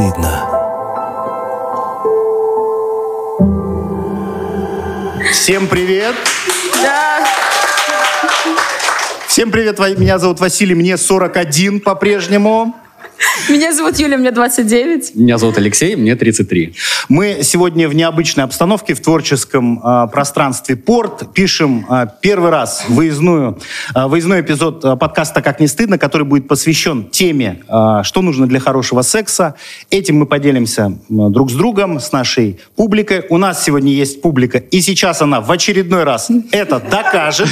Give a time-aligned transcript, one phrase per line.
[0.00, 0.46] стыдно.
[5.30, 6.14] Всем привет!
[9.26, 12.79] Всем привет, меня зовут Василий, мне 41 по-прежнему.
[13.50, 15.16] Меня зовут Юля, мне 29.
[15.16, 16.72] Меня зовут Алексей, мне 33.
[17.08, 23.58] Мы сегодня в необычной обстановке в творческом а, пространстве «Порт» пишем а, первый раз выездную,
[23.92, 28.60] а, выездной эпизод подкаста «Как не стыдно», который будет посвящен теме а, «Что нужно для
[28.60, 29.56] хорошего секса».
[29.90, 33.24] Этим мы поделимся друг с другом, с нашей публикой.
[33.30, 37.48] У нас сегодня есть публика, и сейчас она в очередной раз это докажет.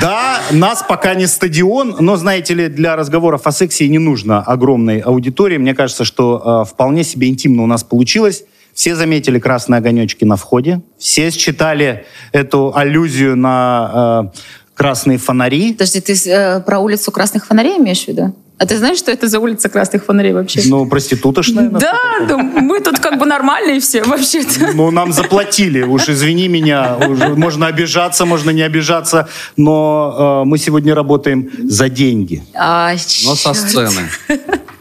[0.00, 5.00] Да, нас пока не стадион, но, знаете ли, для разговоров о сексе не нужно огромной
[5.00, 5.58] аудитории.
[5.58, 8.44] Мне кажется, что э, вполне себе интимно у нас получилось.
[8.74, 10.82] Все заметили красные огонечки на входе.
[10.98, 14.38] Все считали эту аллюзию на э,
[14.74, 15.72] красные фонари.
[15.72, 18.34] Подожди, ты э, про улицу Красных Фонарей имеешь в виду?
[18.58, 20.62] А ты знаешь, что это за улица Красных Фонарей вообще?
[20.66, 21.68] Ну, проститутошная.
[21.70, 24.72] да, да, мы тут как бы нормальные все вообще-то.
[24.74, 25.82] Ну, нам заплатили.
[25.82, 26.96] Уж извини меня.
[26.96, 29.28] Уж можно обижаться, можно не обижаться.
[29.56, 32.42] Но э, мы сегодня работаем за деньги.
[32.54, 32.92] А,
[33.24, 33.56] Но со чёрт.
[33.58, 34.08] сцены.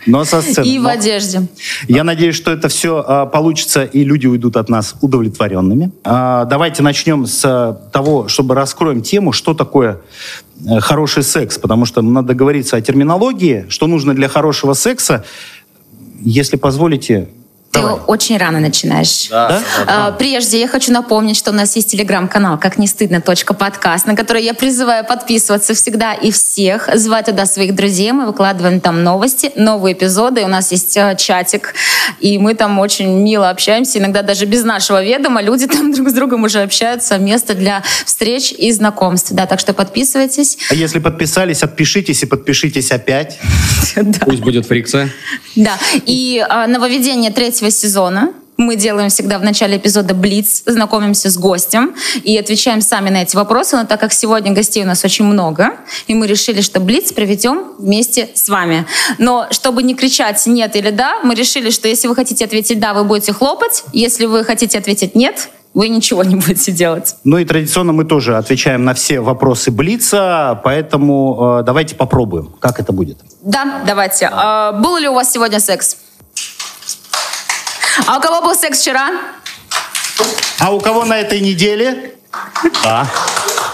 [0.07, 0.65] Но со сцены.
[0.65, 1.47] И в одежде.
[1.87, 5.91] Я надеюсь, что это все получится, и люди уйдут от нас удовлетворенными.
[6.03, 9.99] А, давайте начнем с а, того, чтобы раскроем тему, что такое
[10.65, 15.25] э, хороший секс, потому что надо говориться о терминологии, что нужно для хорошего секса.
[16.19, 17.29] Если позволите,
[17.77, 18.01] Ты давай.
[18.07, 19.27] очень рано начинаешь.
[19.29, 19.61] Да?
[19.85, 23.21] А, Прежде я хочу напомнить, что у нас есть телеграм-канал «Как не стыдно.
[23.21, 28.11] подкаст», на который я призываю подписываться всегда и всех, звать туда своих друзей.
[28.11, 30.43] Мы выкладываем там новости, новые эпизоды.
[30.43, 31.73] У нас есть э, чатик,
[32.19, 33.99] и мы там очень мило общаемся.
[33.99, 37.17] Иногда даже без нашего ведома люди там друг с другом уже общаются.
[37.17, 39.31] Место для встреч и знакомств.
[39.31, 40.57] Да, так что подписывайтесь.
[40.69, 43.37] А если подписались, отпишитесь и подпишитесь опять.
[43.95, 44.19] Да.
[44.25, 45.09] Пусть будет фрикция.
[45.55, 48.33] Да, и а, нововведение третьего сезона.
[48.57, 53.35] Мы делаем всегда в начале эпизода Блиц, знакомимся с гостем и отвечаем сами на эти
[53.35, 53.75] вопросы.
[53.77, 57.75] Но так как сегодня гостей у нас очень много, и мы решили, что Блиц проведем
[57.77, 58.87] вместе с вами.
[59.19, 62.95] Но чтобы не кричать «нет» или «да», мы решили, что если вы хотите ответить «да»,
[62.95, 63.83] вы будете хлопать.
[63.93, 67.15] Если вы хотите ответить «нет», вы ничего не будете делать.
[67.23, 72.79] Ну и традиционно мы тоже отвечаем на все вопросы Блица, поэтому э, давайте попробуем, как
[72.79, 73.19] это будет.
[73.43, 74.27] Да, давайте.
[74.31, 75.97] А, был ли у вас сегодня секс?
[78.05, 79.11] А у кого был секс вчера?
[80.59, 82.13] А у кого на этой неделе?
[82.83, 83.07] Да.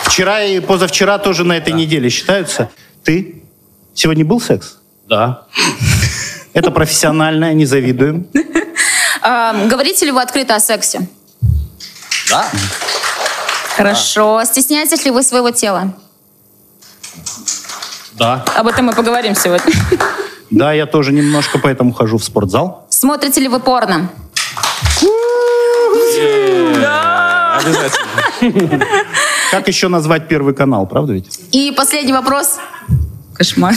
[0.03, 2.69] Вчера и позавчера тоже на этой неделе считаются.
[3.03, 3.43] Ты?
[3.93, 4.77] Сегодня был секс?
[5.07, 5.45] Да.
[6.53, 8.27] Это профессионально, не завидуем.
[9.21, 11.07] А, говорите ли вы открыто о сексе?
[12.29, 12.47] Да.
[13.75, 14.43] Хорошо.
[14.45, 15.93] Стесняетесь ли вы своего тела?
[18.13, 18.45] Да.
[18.55, 19.73] Об этом мы поговорим сегодня.
[20.53, 22.85] Да, я тоже немножко поэтому хожу в спортзал.
[22.89, 24.11] Смотрите ли вы порно?
[27.57, 28.85] Обязательно.
[29.49, 31.39] Как еще назвать первый канал, правда ведь?
[31.51, 32.59] И последний вопрос.
[33.33, 33.73] Кошмар.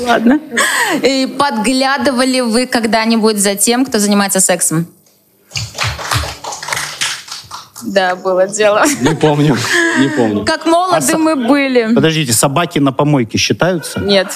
[0.00, 0.38] Ладно.
[1.02, 4.86] И подглядывали вы когда-нибудь за тем, кто занимается сексом?
[7.82, 8.84] Да, было дело.
[9.00, 9.56] Не помню.
[9.98, 10.44] Не помню.
[10.44, 11.94] Как молоды А со- мы были.
[11.94, 14.00] Подождите, собаки на помойке считаются?
[14.00, 14.28] Нет.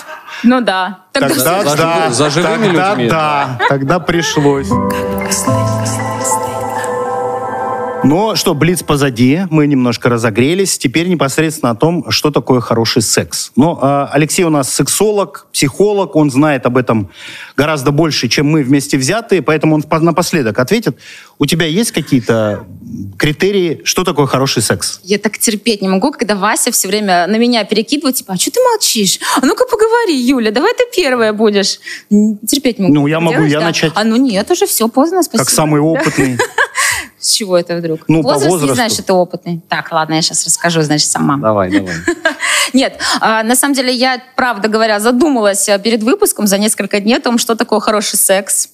[0.43, 0.99] Ну да.
[1.13, 3.09] Тогда Тогда За да, за живыми тогда людьми.
[3.09, 4.69] да, тогда пришлось.
[8.05, 10.77] Но что, Блиц позади, мы немножко разогрелись.
[10.77, 13.51] Теперь непосредственно о том, что такое хороший секс.
[13.57, 17.11] Но э, Алексей у нас сексолог, психолог, он знает об этом
[17.57, 20.99] гораздо больше, чем мы вместе взятые, поэтому он по- напоследок ответит.
[21.39, 22.67] У тебя есть какие-то
[23.19, 25.01] критерии, что такое хороший секс?
[25.03, 28.51] Я так терпеть не могу, когда Вася все время на меня перекидывает, типа, а что
[28.51, 29.19] ты молчишь?
[29.41, 31.81] А ну-ка поговори, Юля, давай ты первая будешь.
[32.11, 32.95] Терпеть не могу.
[32.95, 33.67] Ну, я могу, делаешь, я да?
[33.67, 33.93] начать.
[33.95, 35.45] А ну нет, уже все, поздно, спасибо.
[35.45, 36.39] Как самый опытный.
[37.25, 38.01] С чего это вдруг?
[38.07, 38.75] Ну, по Возраст не возрасту.
[38.75, 39.63] знаешь, что ты опытный.
[39.71, 41.39] Так, ладно, я сейчас расскажу, значит, сама.
[41.39, 41.95] Давай, давай.
[42.75, 47.17] Нет, а, на самом деле я, правда говоря, задумалась а, перед выпуском за несколько дней
[47.17, 48.69] о том, что такое хороший секс.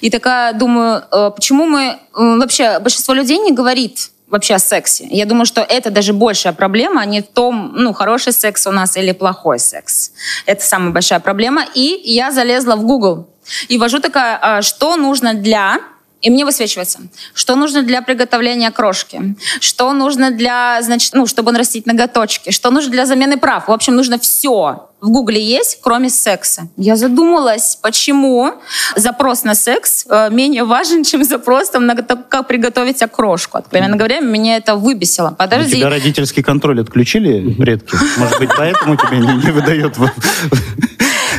[0.00, 1.98] И такая думаю, э, почему мы...
[2.14, 5.08] Вообще, большинство людей не говорит вообще о сексе.
[5.10, 8.70] Я думаю, что это даже большая проблема, а не в том, ну, хороший секс у
[8.70, 10.12] нас или плохой секс.
[10.46, 11.64] Это самая большая проблема.
[11.74, 13.26] И я залезла в Google
[13.68, 15.80] и ввожу такая, а, что нужно для
[16.26, 16.98] и мне высвечивается,
[17.34, 22.90] что нужно для приготовления крошки, что нужно для, значит, ну, чтобы нарастить ноготочки, что нужно
[22.90, 23.68] для замены прав.
[23.68, 24.88] В общем, нужно все.
[25.00, 26.68] В Гугле есть, кроме секса.
[26.76, 28.54] Я задумалась, почему
[28.96, 33.58] запрос на секс э, менее важен, чем запрос там, на то, как приготовить окрошку.
[33.58, 35.28] Откровенно говоря, меня это выбесило.
[35.30, 35.76] У Подожди.
[35.76, 37.94] тебя родительский контроль отключили предки?
[38.16, 39.96] Может быть, поэтому тебя не, выдает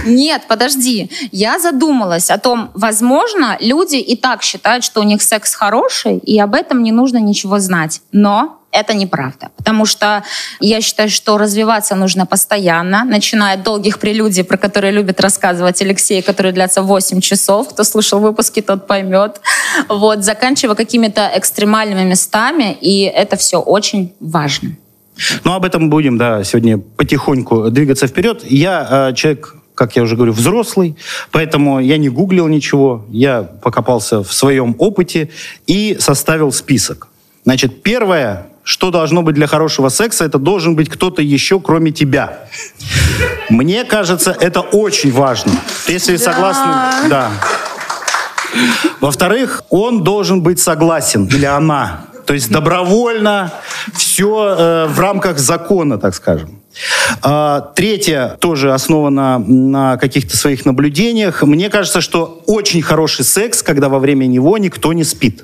[0.07, 1.11] Нет, подожди.
[1.31, 6.39] Я задумалась о том, возможно, люди и так считают, что у них секс хороший, и
[6.39, 8.01] об этом не нужно ничего знать.
[8.11, 9.49] Но это неправда.
[9.57, 10.23] Потому что
[10.59, 16.21] я считаю, что развиваться нужно постоянно, начиная от долгих прелюдий, про которые любит рассказывать Алексей,
[16.21, 17.69] которые длятся 8 часов.
[17.69, 19.41] Кто слушал выпуски, тот поймет.
[19.89, 24.75] Вот, заканчивая какими-то экстремальными местами, и это все очень важно.
[25.43, 28.43] Ну, об этом будем, да, сегодня потихоньку двигаться вперед.
[28.43, 30.95] Я э, человек как я уже говорю, взрослый,
[31.31, 35.29] поэтому я не гуглил ничего, я покопался в своем опыте
[35.67, 37.07] и составил список.
[37.45, 42.39] Значит, первое, что должно быть для хорошего секса, это должен быть кто-то еще, кроме тебя.
[43.49, 45.51] Мне кажется, это очень важно.
[45.87, 46.23] Если Да.
[46.23, 47.31] согласны, да.
[48.99, 52.07] Во-вторых, он должен быть согласен, или она.
[52.25, 53.53] То есть добровольно,
[53.93, 56.56] все в рамках закона, так скажем.
[57.21, 61.43] А, Третье тоже основано на каких-то своих наблюдениях.
[61.43, 65.43] Мне кажется, что очень хороший секс, когда во время него никто не спит.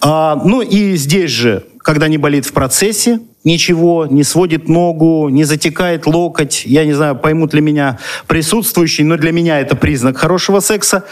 [0.00, 5.44] А, Ну и здесь же, когда не болит в процессе, ничего, не сводит ногу, не
[5.44, 6.64] затекает локоть.
[6.66, 11.04] Я не знаю, поймут ли меня присутствующие, но для меня это признак хорошего секса.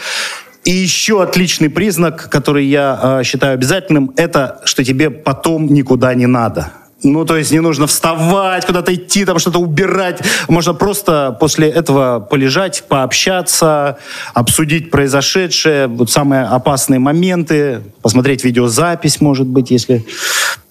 [0.65, 6.25] И еще отличный признак, который я э, считаю обязательным, это что тебе потом никуда не
[6.25, 6.71] надо.
[7.05, 10.19] Ну, то есть не нужно вставать, куда-то идти, там что-то убирать.
[10.49, 13.97] Можно просто после этого полежать, пообщаться,
[14.33, 20.05] обсудить произошедшее, вот самые опасные моменты, посмотреть видеозапись, может быть, если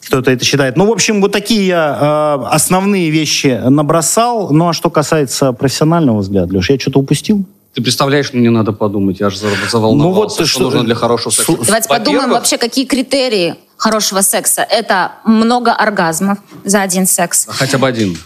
[0.06, 0.76] кто-то это считает.
[0.76, 4.50] Ну, в общем, вот такие я э, основные вещи набросал.
[4.50, 7.44] Ну, а что касается профессионального взгляда, Леш, я что-то упустил?
[7.74, 10.84] Ты представляешь, мне надо подумать, я же за- заволновался, Ну вот ты что, что- нужно
[10.84, 11.54] для хорошего секса.
[11.66, 14.62] Давайте подумаем вообще, какие критерии хорошего секса.
[14.62, 17.46] Это много оргазмов за один секс.
[17.48, 18.18] Хотя бы один.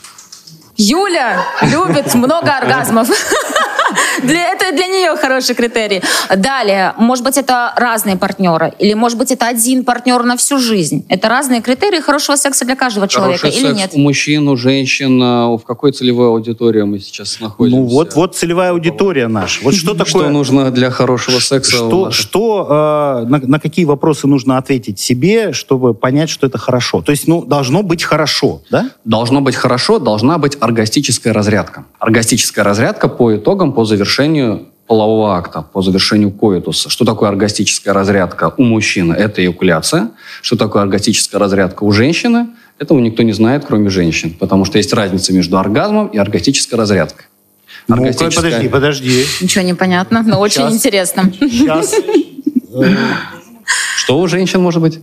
[0.77, 3.09] Юля любит много оргазмов.
[4.23, 6.03] Для, это для нее хороший критерий.
[6.37, 11.05] Далее, может быть, это разные партнеры, или может быть, это один партнер на всю жизнь.
[11.09, 13.91] Это разные критерии хорошего секса для каждого человека, Хороший или секс нет?
[13.95, 17.81] у мужчин, у женщин, а, в какой целевой аудитории мы сейчас находимся?
[17.81, 19.61] Ну, вот, вот целевая аудитория наша.
[19.63, 20.25] Вот что такое...
[20.25, 21.77] Что нужно для хорошего секса?
[21.77, 27.03] Что, что, э, на, на какие вопросы нужно ответить себе, чтобы понять, что это хорошо?
[27.03, 28.91] То есть, ну, должно быть хорошо, да?
[29.05, 31.85] Должно быть хорошо, должна быть оргастическая разрядка.
[31.99, 36.91] Оргастическая разрядка по итогам, по завершению полового акта, по завершению коитуса.
[36.91, 39.15] Что такое оргастическая разрядка у мужчины?
[39.15, 40.11] Это эякуляция.
[40.43, 42.49] Что такое оргастическая разрядка у женщины?
[42.81, 44.35] Этого никто не знает, кроме женщин.
[44.37, 47.27] Потому что есть разница между оргазмом и оргастической разрядкой.
[47.87, 49.25] Ну-ка, Оргастическая- подожди, подожди.
[49.43, 50.75] Ничего не понятно, но очень Сейчас.
[50.75, 51.33] интересно.
[51.41, 51.95] Сейчас.
[53.97, 54.99] Что у женщин может быть?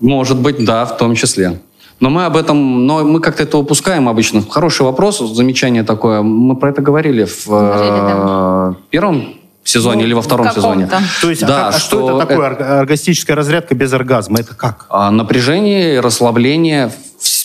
[0.00, 1.60] Может быть, да, в том числе.
[2.02, 4.42] Но мы об этом, но мы как-то это упускаем обычно.
[4.50, 6.20] Хороший вопрос, замечание такое.
[6.22, 10.90] Мы про это говорили в Говорили, э, первом сезоне Ну, или во втором сезоне.
[11.20, 14.40] То есть, а да, как- а, что, это такое орг- оргастическая разрядка без оргазма?
[14.40, 14.86] Это как?
[14.88, 16.90] А, напряжение и расслабление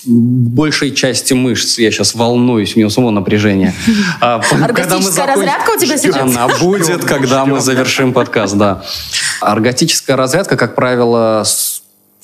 [0.07, 1.77] большей части мышц.
[1.77, 3.75] Я сейчас волнуюсь, у меня самого напряжения.
[4.21, 6.17] А, Оргастическая разрядка у тебя сейчас?
[6.35, 8.81] Она будет, когда мы завершим подкаст, да.
[9.39, 11.76] Оргастическая разрядка, как правило, с-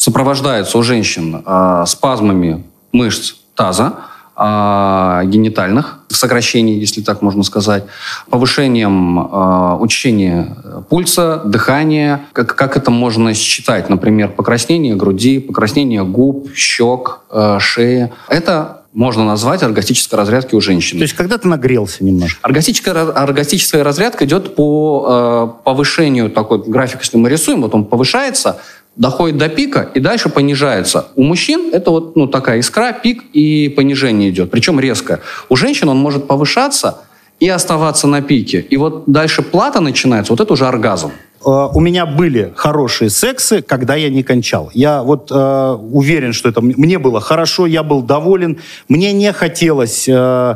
[0.03, 3.93] сопровождается у женщин а, спазмами мышц таза,
[4.35, 7.85] а, генитальных, сокращений, если так можно сказать,
[8.29, 10.57] повышением а, учащения
[10.89, 12.25] пульса, дыхания.
[12.33, 13.89] Как, как это можно считать?
[13.89, 18.11] Например, покраснение груди, покраснение губ, щек, э, шеи.
[18.27, 20.99] Это можно назвать оргастической разрядкой у женщины.
[20.99, 22.39] То есть, когда ты нагрелся немножко?
[22.43, 28.59] Оргастическая, оргастическая разрядка идет по э, повышению, такой график, если мы рисуем, вот он повышается,
[28.95, 31.07] доходит до пика и дальше понижается.
[31.15, 35.19] У мужчин это вот ну, такая искра, пик и понижение идет, причем резко.
[35.49, 36.99] У женщин он может повышаться
[37.39, 38.65] и оставаться на пике.
[38.69, 41.11] И вот дальше плата начинается, вот это уже оргазм.
[41.45, 44.69] Э, У меня были хорошие сексы, когда я не кончал.
[44.73, 48.59] Я вот э, уверен, что это мне было хорошо, я был доволен.
[48.87, 50.55] Мне не хотелось, э,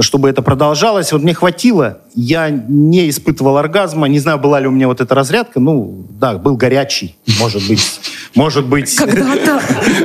[0.00, 1.12] чтобы это продолжалось.
[1.12, 4.08] Вот мне хватило, я не испытывал оргазма.
[4.08, 5.60] Не знаю, была ли у меня вот эта разрядка.
[5.60, 8.00] Ну, да, был горячий, может быть.
[8.34, 8.94] Может быть.
[8.96, 9.62] Когда-то.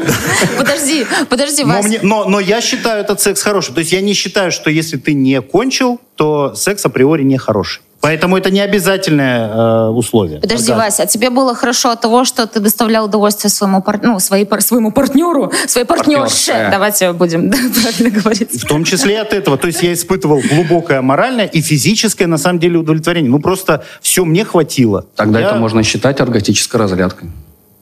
[0.57, 3.73] Подожди, подожди, Но, мне- но, но я считаю этот секс хорошим.
[3.73, 7.81] То есть я не считаю, что если ты не кончил, то секс априори не хороший.
[8.01, 10.39] Поэтому это не обязательное э, условие.
[10.39, 10.85] Подожди, Оргазм.
[10.85, 14.45] Вася, а тебе было хорошо от того, что ты доставлял удовольствие своему, пар- ну, своей,
[14.45, 16.47] пар- своему партнеру, своей партнерше.
[16.51, 16.71] Партнерше.
[16.71, 18.63] Давайте будем да, правильно говорить.
[18.63, 19.57] В том числе и от этого.
[19.57, 23.29] То есть я испытывал глубокое моральное и физическое, на самом деле, удовлетворение.
[23.29, 25.05] Ну, просто все мне хватило.
[25.15, 27.29] Тогда Я- это можно считать оргастической разрядкой.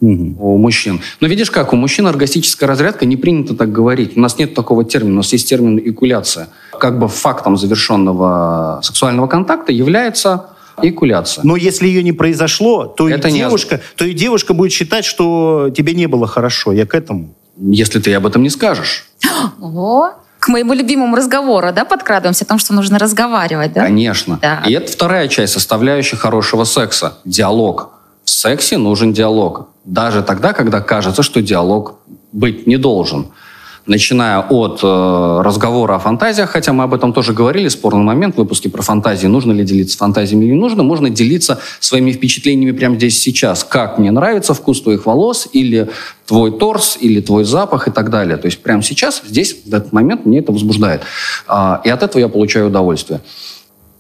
[0.01, 0.36] Угу.
[0.39, 1.01] у мужчин.
[1.20, 4.18] Но видишь как, у мужчин оргастическая разрядка, не принято так говорить.
[4.18, 6.50] У нас нет такого термина, у нас есть термин экуляция.
[6.80, 10.50] Как бы фактом завершенного сексуального контакта является
[10.82, 11.44] Экуляция.
[11.44, 13.82] Но если ее не произошло, то Это и, девушка, не...
[13.96, 16.72] то и девушка будет считать, что тебе не было хорошо.
[16.72, 17.34] Я к этому.
[17.58, 19.08] Если ты об этом не скажешь.
[19.60, 23.82] О, к моему любимому разговору, да, подкрадываемся о том, что нужно разговаривать, да?
[23.82, 24.38] Конечно.
[24.42, 24.63] Да.
[24.68, 27.18] И это вторая часть составляющая хорошего секса.
[27.25, 27.89] Диалог.
[28.24, 29.70] В сексе нужен диалог.
[29.88, 31.96] Даже тогда, когда кажется, что диалог
[32.34, 33.27] быть не должен
[33.86, 38.38] начиная от э, разговора о фантазиях, хотя мы об этом тоже говорили, спорный момент в
[38.38, 42.98] выпуске про фантазии, нужно ли делиться фантазиями или не нужно, можно делиться своими впечатлениями прямо
[42.98, 45.89] здесь сейчас, как мне нравится вкус твоих волос, или
[46.25, 48.36] твой торс, или твой запах и так далее.
[48.36, 51.03] То есть прямо сейчас, здесь, в этот момент мне это возбуждает.
[51.48, 53.22] Э, и от этого я получаю удовольствие.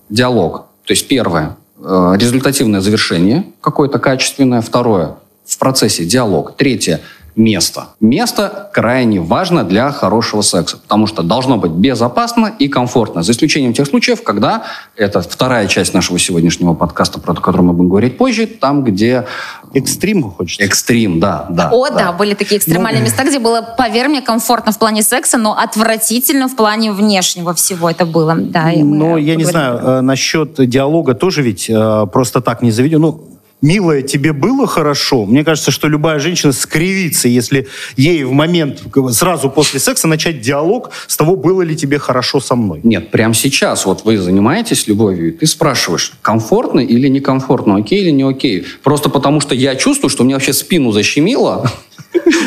[0.09, 0.65] Диалог.
[0.85, 4.59] То есть первое, э, результативное завершение какое-то качественное.
[4.59, 5.15] Второе,
[5.47, 6.55] в процессе диалог.
[6.57, 7.01] Третье,
[7.37, 7.89] место.
[8.01, 13.73] Место крайне важно для хорошего секса, потому что должно быть безопасно и комфортно, за исключением
[13.73, 14.63] тех случаев, когда
[14.95, 19.25] это вторая часть нашего сегодняшнего подкаста, про который мы будем говорить позже, там, где...
[19.73, 20.63] Экстрим хочется.
[20.63, 21.45] Экстрим, да.
[21.49, 23.05] да О, да, да были такие экстремальные ну...
[23.05, 27.89] места, где было, поверь мне, комфортно в плане секса, но отвратительно в плане внешнего всего
[27.89, 28.35] это было.
[28.35, 32.97] Да, но я не знаю, э, насчет диалога тоже ведь э, просто так не заведено.
[32.97, 33.26] Ну,
[33.61, 35.25] милая, тебе было хорошо?
[35.25, 40.91] Мне кажется, что любая женщина скривится, если ей в момент, сразу после секса, начать диалог
[41.07, 42.81] с того, было ли тебе хорошо со мной.
[42.83, 48.23] Нет, прямо сейчас, вот вы занимаетесь любовью, ты спрашиваешь, комфортно или некомфортно, окей или не
[48.23, 48.65] окей?
[48.83, 51.69] Просто потому, что я чувствую, что у меня вообще спину защемило,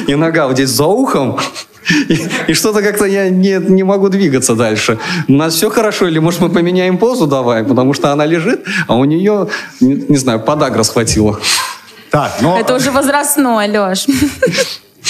[0.06, 1.38] и нога вот здесь за ухом,
[2.08, 4.98] и, и что-то как-то я не, не могу двигаться дальше.
[5.28, 8.96] У нас все хорошо, или может мы поменяем позу давай, потому что она лежит, а
[8.96, 9.48] у нее,
[9.80, 11.40] не, не знаю, подагра схватила.
[12.10, 12.58] Так, но...
[12.58, 14.06] Это уже возрастной, Леш.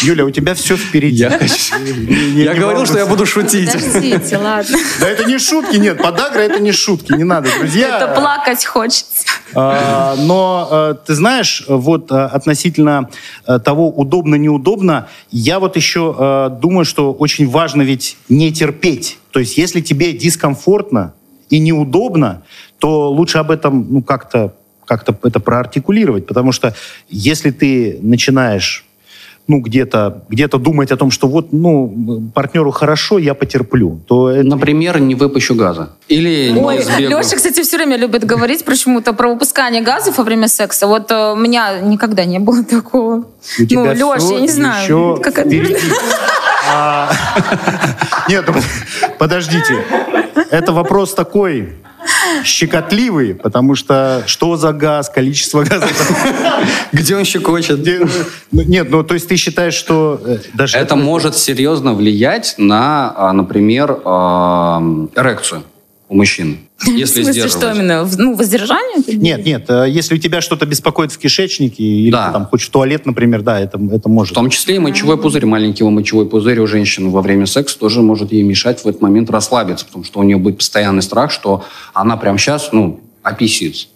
[0.02, 1.22] Юля, у тебя все впереди.
[1.22, 1.38] Я,
[2.34, 3.72] я говорил, что я буду шутить.
[3.72, 4.78] Подождите, ладно.
[5.00, 5.98] Да это не шутки, нет.
[5.98, 7.96] Подагра это не шутки, не надо, друзья.
[7.96, 9.24] Это плакать хочется.
[9.54, 13.10] А, но а, ты знаешь, вот а, относительно
[13.64, 19.18] того, удобно-неудобно, я вот еще думаю, что очень важно ведь не терпеть.
[19.32, 21.14] То есть если тебе дискомфортно
[21.48, 22.42] и неудобно,
[22.78, 24.54] то лучше об этом ну как-то
[24.86, 26.74] как-то это проартикулировать, потому что
[27.08, 28.84] если ты начинаешь
[29.50, 34.46] ну, где-то где думать о том, что вот, ну, партнеру хорошо, я потерплю, то это...
[34.46, 35.88] Например, не выпущу газа.
[36.08, 40.46] Или Ой, не Леша, кстати, все время любит говорить почему-то про выпускание газов во время
[40.46, 40.86] секса.
[40.86, 43.14] Вот э, у меня никогда не было такого.
[43.14, 43.24] У
[43.58, 45.50] ну, Леша, я не знаю, еще как это...
[46.72, 47.10] А,
[48.28, 48.60] нет, ну,
[49.18, 49.84] подождите.
[50.50, 51.72] Это вопрос такой
[52.44, 55.86] щекотливый, потому что что за газ, количество газа.
[56.92, 57.80] Где он щекочет?
[58.52, 60.20] Ну, нет, ну то есть ты считаешь, что...
[60.24, 64.82] Э, даже Это может серьезно влиять на, а, например, а,
[65.14, 65.62] эрекцию
[66.10, 66.58] у мужчин.
[66.86, 68.06] Если в смысле, что именно?
[68.18, 68.96] Ну, воздержание?
[69.06, 69.70] Нет, нет.
[69.70, 72.26] Э, если у тебя что-то беспокоит в кишечнике, или да.
[72.26, 74.32] ты там хочешь в туалет, например, да, это, это может.
[74.32, 75.46] В том числе и мочевой пузырь.
[75.46, 79.30] Маленький мочевой пузырь у женщин во время секса тоже может ей мешать в этот момент
[79.30, 81.64] расслабиться, потому что у нее будет постоянный страх, что
[81.94, 83.86] она прямо сейчас, ну, описится.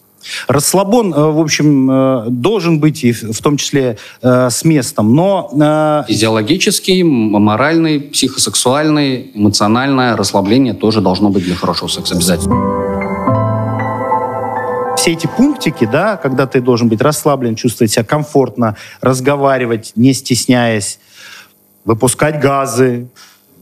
[0.48, 6.04] Расслабон, э, в общем, э, должен быть и в том числе э, с местом, но...
[6.08, 12.54] Физиологический, моральный, психосексуальный, эмоциональное расслабление тоже должно быть для хорошего секса обязательно.
[14.96, 20.98] Все эти пунктики, да, когда ты должен быть расслаблен, чувствовать себя комфортно, разговаривать, не стесняясь,
[21.84, 23.08] выпускать газы,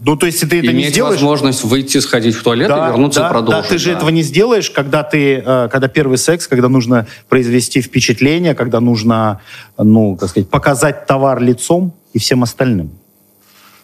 [0.05, 1.21] ну, то есть, ты это Иметь не сделаешь...
[1.21, 3.63] возможность выйти, сходить в туалет да, и вернуться да, и продолжить.
[3.63, 3.97] Да, ты же да.
[3.97, 9.41] этого не сделаешь, когда ты, э, когда первый секс, когда нужно произвести впечатление, когда нужно,
[9.79, 12.91] ну, так сказать, показать товар лицом и всем остальным.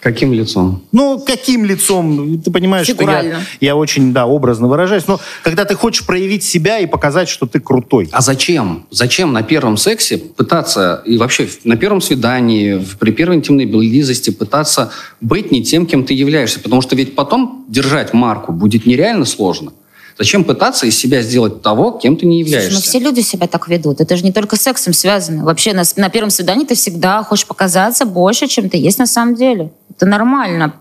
[0.00, 0.82] Каким лицом?
[0.92, 2.40] Ну, каким лицом?
[2.40, 5.08] Ты понимаешь, что я, я очень, да, образно выражаюсь.
[5.08, 8.08] Но когда ты хочешь проявить себя и показать, что ты крутой.
[8.12, 8.86] А зачем?
[8.90, 14.92] Зачем на первом сексе пытаться, и вообще на первом свидании, при первой интимной близости пытаться
[15.20, 16.60] быть не тем, кем ты являешься?
[16.60, 19.72] Потому что ведь потом держать марку будет нереально сложно.
[20.18, 22.72] Зачем пытаться из себя сделать того, кем ты не являешься?
[22.72, 24.00] Слушай, ну все люди себя так ведут.
[24.00, 25.44] Это же не только с сексом связано.
[25.44, 29.36] Вообще на, на первом свидании ты всегда хочешь показаться больше, чем ты есть на самом
[29.36, 29.70] деле.
[29.98, 30.74] Это нормально.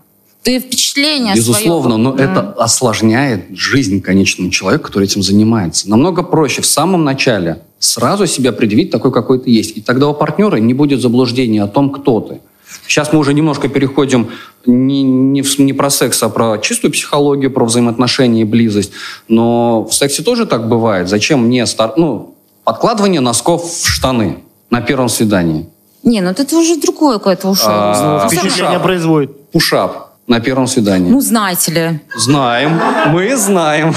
[0.44, 2.04] Ты впечатление Безусловно, свое.
[2.04, 2.22] но mm.
[2.22, 5.90] это осложняет жизнь конечному человеку, который этим занимается.
[5.90, 9.76] Намного проще в самом начале сразу себя предъявить такой, какой ты есть.
[9.76, 12.40] И тогда у партнера не будет заблуждения о том, кто ты.
[12.86, 14.28] Сейчас мы уже немножко переходим
[14.64, 18.92] не, не, в, не про секс, а про чистую психологию, про взаимоотношения и близость.
[19.26, 21.08] Но в сексе тоже так бывает.
[21.08, 21.94] Зачем мне стар...
[21.96, 24.38] ну, подкладывание носков в штаны
[24.70, 25.68] на первом свидании?
[26.08, 27.70] Не, ну это уже другое какое-то ушло.
[27.70, 28.82] А, Ну, Впечатление Пушап.
[28.82, 29.50] производит.
[29.50, 31.10] Пушап на первом свидании.
[31.10, 32.00] Ну, знаете ли.
[32.16, 33.94] Знаем, мы знаем.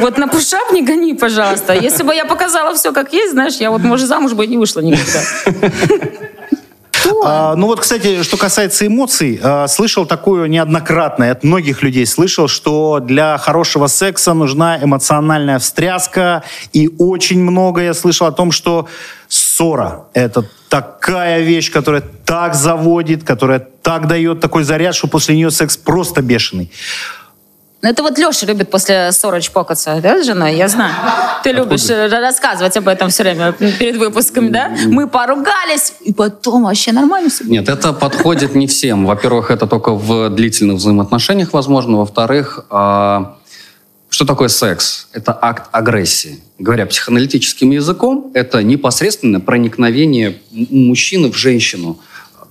[0.00, 1.74] Вот на пушап не гони, пожалуйста.
[1.74, 4.56] Если бы я показала все как есть, знаешь, я вот, может, замуж бы и не
[4.58, 5.20] вышла никогда.
[7.24, 12.04] А, ну вот, кстати, что касается эмоций, а, слышал такую неоднократно, и от многих людей
[12.06, 16.42] слышал, что для хорошего секса нужна эмоциональная встряска,
[16.72, 18.88] и очень много я слышал о том, что
[19.28, 25.50] ссора— это такая вещь, которая так заводит, которая так дает такой заряд, что после нее
[25.50, 26.70] секс просто бешеный.
[27.80, 30.56] Ну, Это вот Леша любит после ссоры чпокаться, да, с женой?
[30.56, 30.92] Я знаю.
[31.44, 34.72] Ты любишь э, рассказывать об этом все время перед выпусками, да?
[34.86, 37.44] Мы поругались, и потом вообще нормально все.
[37.44, 39.06] Нет, это подходит не всем.
[39.06, 41.98] Во-первых, это только в длительных взаимоотношениях возможно.
[41.98, 43.36] Во-вторых, а,
[44.18, 45.06] что такое секс?
[45.12, 46.40] Это акт агрессии.
[46.58, 52.00] Говоря психоаналитическим языком, это непосредственное проникновение мужчины в женщину.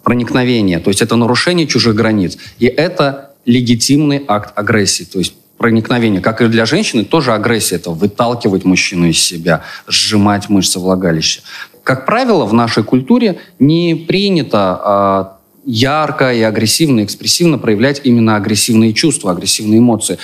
[0.02, 2.38] Проникновение, то есть это нарушение чужих границ.
[2.58, 5.04] И это легитимный акт агрессии.
[5.04, 7.76] То есть проникновение, как и для женщины, тоже агрессия.
[7.76, 11.42] Это выталкивать мужчину из себя, сжимать мышцы влагалища.
[11.84, 18.94] Как правило, в нашей культуре не принято а, ярко и агрессивно, экспрессивно проявлять именно агрессивные
[18.94, 20.18] чувства, агрессивные эмоции.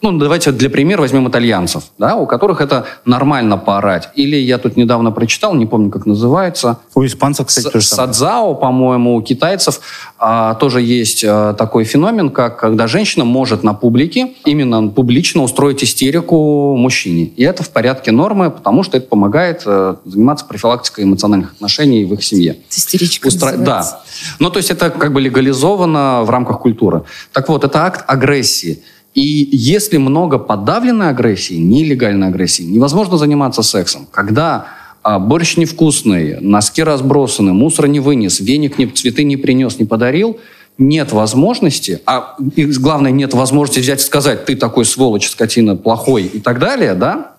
[0.00, 4.10] Ну, давайте для примера возьмем итальянцев, да, у которых это нормально поорать.
[4.14, 8.12] Или я тут недавно прочитал, не помню, как называется, У испанцев, кстати, тоже самое.
[8.12, 9.80] Садзао, по-моему, у китайцев
[10.18, 15.82] а, тоже есть а, такой феномен, как когда женщина может на публике, именно публично устроить
[15.82, 17.24] истерику мужчине.
[17.36, 22.14] И это в порядке нормы, потому что это помогает э, заниматься профилактикой эмоциональных отношений в
[22.14, 22.58] их семье.
[22.70, 23.56] Истеричка Устра-.
[23.56, 24.00] Да.
[24.38, 27.02] Ну, то есть это как бы легализовано в рамках культуры.
[27.32, 28.82] Так вот, это акт агрессии.
[29.18, 34.06] И если много подавленной агрессии, нелегальной агрессии, невозможно заниматься сексом.
[34.08, 34.66] Когда
[35.02, 40.38] а, борщ невкусный, носки разбросаны, мусор не вынес, веник не, цветы не принес, не подарил,
[40.78, 46.22] нет возможности, а и главное, нет возможности взять и сказать, ты такой сволочь, скотина, плохой
[46.22, 47.32] и так далее, да,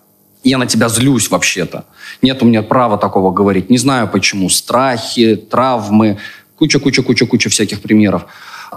[0.44, 1.86] я на тебя злюсь вообще-то.
[2.22, 3.70] Нет у меня права такого говорить.
[3.70, 4.50] Не знаю почему.
[4.50, 6.18] Страхи, травмы,
[6.58, 8.26] куча-куча-куча-куча всяких примеров.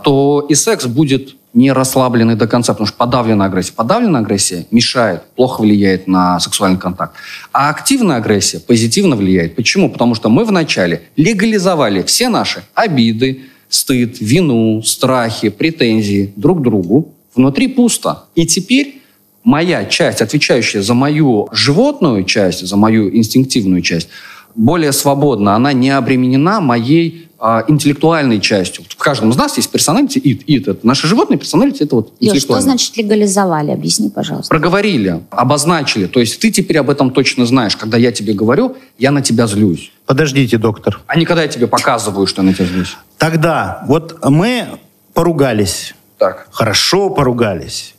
[0.05, 3.73] То и секс будет не расслабленный до конца, потому что подавленная агрессия.
[3.73, 7.15] Подавленная агрессия мешает, плохо влияет на сексуальный контакт.
[7.53, 9.55] А активная агрессия позитивно влияет.
[9.55, 9.91] Почему?
[9.91, 17.13] Потому что мы вначале легализовали все наши обиды, стыд, вину, страхи, претензии друг другу.
[17.35, 18.25] Внутри пусто.
[18.35, 19.03] И теперь
[19.45, 24.09] моя часть, отвечающая за мою животную часть, за мою инстинктивную часть,
[24.55, 25.55] более свободна.
[25.55, 28.85] Она не обременена моей а, интеллектуальной частью.
[28.89, 30.69] В каждом из нас есть персоналити, ид, ид.
[30.69, 33.73] Это наши животные, персоналити это вот Леш, что значит легализовали?
[33.73, 34.49] Объясни, пожалуйста.
[34.49, 36.07] Проговорили, обозначили.
[36.07, 37.77] То есть ты теперь об этом точно знаешь.
[37.77, 39.91] Когда я тебе говорю, я на тебя злюсь.
[40.07, 41.01] Подождите, доктор.
[41.09, 42.97] А не когда я тебе показываю, что я на тебя злюсь.
[43.19, 44.67] Тогда вот мы
[45.13, 46.47] поругались, Так.
[46.53, 47.95] хорошо поругались,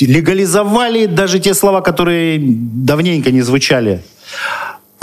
[0.00, 4.04] легализовали даже те слова, которые давненько не звучали.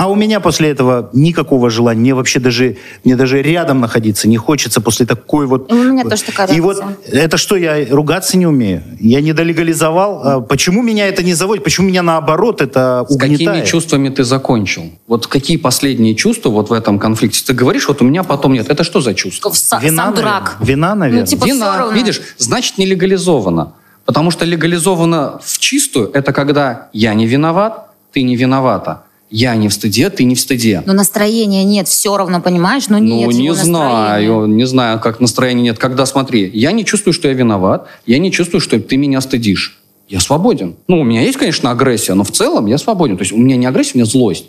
[0.01, 4.37] А у меня после этого никакого желания, мне вообще даже, мне даже рядом находиться не
[4.37, 5.71] хочется после такой вот...
[5.71, 8.81] У меня тоже такая И вот это что, я ругаться не умею?
[8.99, 10.21] Я не долегализовал?
[10.23, 11.63] А Почему меня это не заводит?
[11.63, 13.65] Почему меня наоборот это С какими угнетает?
[13.67, 14.85] чувствами ты закончил?
[15.05, 17.43] Вот какие последние чувства вот в этом конфликте?
[17.45, 18.71] Ты говоришь, вот у меня потом нет.
[18.71, 19.51] Это что за чувство?
[19.51, 20.15] Вина, сам наверное.
[20.15, 20.57] дурак.
[20.61, 21.25] Вина, наверное.
[21.25, 23.73] Ну, типа, Вина, видишь, значит не легализовано.
[24.05, 29.03] Потому что легализовано в чистую, это когда я не виноват, ты не виновата.
[29.31, 30.83] Я не в стыде, ты не в стыде.
[30.85, 32.89] Но настроения нет, все равно, понимаешь?
[32.89, 35.79] Но нет ну, не знаю, не знаю, как настроения нет.
[35.79, 39.79] Когда, смотри, я не чувствую, что я виноват, я не чувствую, что ты меня стыдишь.
[40.09, 40.75] Я свободен.
[40.89, 43.15] Ну, у меня есть, конечно, агрессия, но в целом я свободен.
[43.15, 44.47] То есть у меня не агрессия, у меня злость.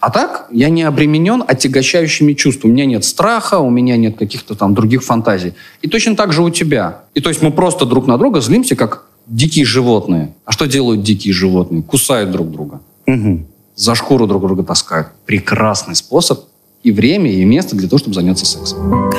[0.00, 2.72] А так я не обременен отягощающими чувствами.
[2.72, 5.52] У меня нет страха, у меня нет каких-то там других фантазий.
[5.80, 7.02] И точно так же у тебя.
[7.14, 10.34] И то есть мы просто друг на друга злимся, как дикие животные.
[10.44, 11.82] А что делают дикие животные?
[11.84, 12.80] Кусают друг друга.
[13.06, 13.46] Мгм.
[13.82, 15.08] За шкуру друг друга таскают.
[15.26, 16.44] Прекрасный способ
[16.84, 19.10] и время, и место для того, чтобы заняться сексом.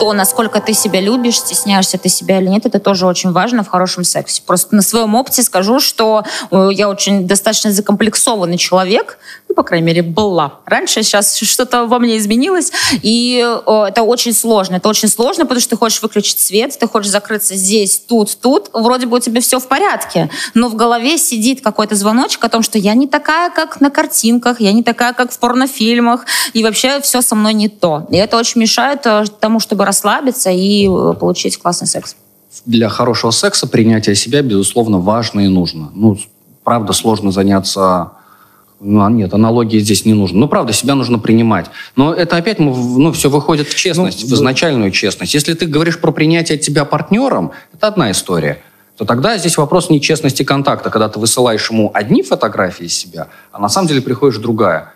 [0.00, 3.68] То, насколько ты себя любишь, стесняешься ты себя или нет, это тоже очень важно в
[3.68, 4.42] хорошем сексе.
[4.44, 9.86] Просто на своем опыте скажу, что э, я очень достаточно закомплексованный человек, ну, по крайней
[9.86, 10.60] мере, была.
[10.66, 14.76] Раньше, сейчас что-то во мне изменилось, и э, это очень сложно.
[14.76, 18.70] Это очень сложно, потому что ты хочешь выключить свет, ты хочешь закрыться здесь, тут, тут.
[18.72, 22.62] Вроде бы у тебя все в порядке, но в голове сидит какой-то звоночек о том,
[22.62, 27.00] что я не такая, как на картинках, я не такая, как в порнофильмах, и вообще
[27.00, 28.06] все со мной не то.
[28.10, 32.16] И это очень мешает э, тому, чтобы расслабиться и э, получить классный секс.
[32.66, 35.90] Для хорошего секса принятие себя, безусловно, важно и нужно.
[35.94, 36.18] Ну,
[36.64, 38.12] правда, сложно заняться
[38.80, 40.40] Ну, а нет, аналогии здесь не нужно.
[40.40, 41.66] Ну, правда, себя нужно принимать.
[41.96, 45.34] Но это опять ну, все выходит в честность, Ну, в изначальную честность.
[45.34, 48.62] Если ты говоришь про принятие тебя партнером, это одна история.
[48.96, 53.68] То тогда здесь вопрос нечестности контакта, когда ты высылаешь ему одни фотографии себя, а на
[53.68, 54.92] самом деле приходишь другая.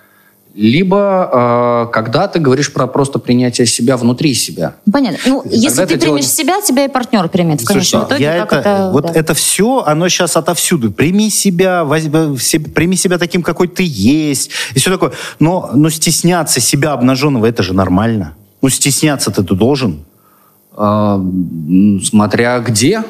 [0.57, 4.75] Либо э, когда ты говоришь про просто принятие себя внутри себя.
[4.87, 5.19] Ну, Понятно.
[5.27, 8.25] Ну, И если ты дело примешь не- себя, тебя и партнер примет в конечном Слушайте,
[8.25, 8.25] итоге.
[8.25, 9.13] я это, это, вот да.
[9.13, 10.91] это все, оно сейчас отовсюду.
[10.91, 15.13] Прими себя, возьми, себе- прими себя таким, какой ты есть, и все такое.
[15.41, 18.35] Но, но стесняться себя обнаженного, это же нормально.
[18.63, 20.05] Ну, стесняться-то ты должен.
[20.75, 21.19] Э,
[22.03, 23.03] смотря где,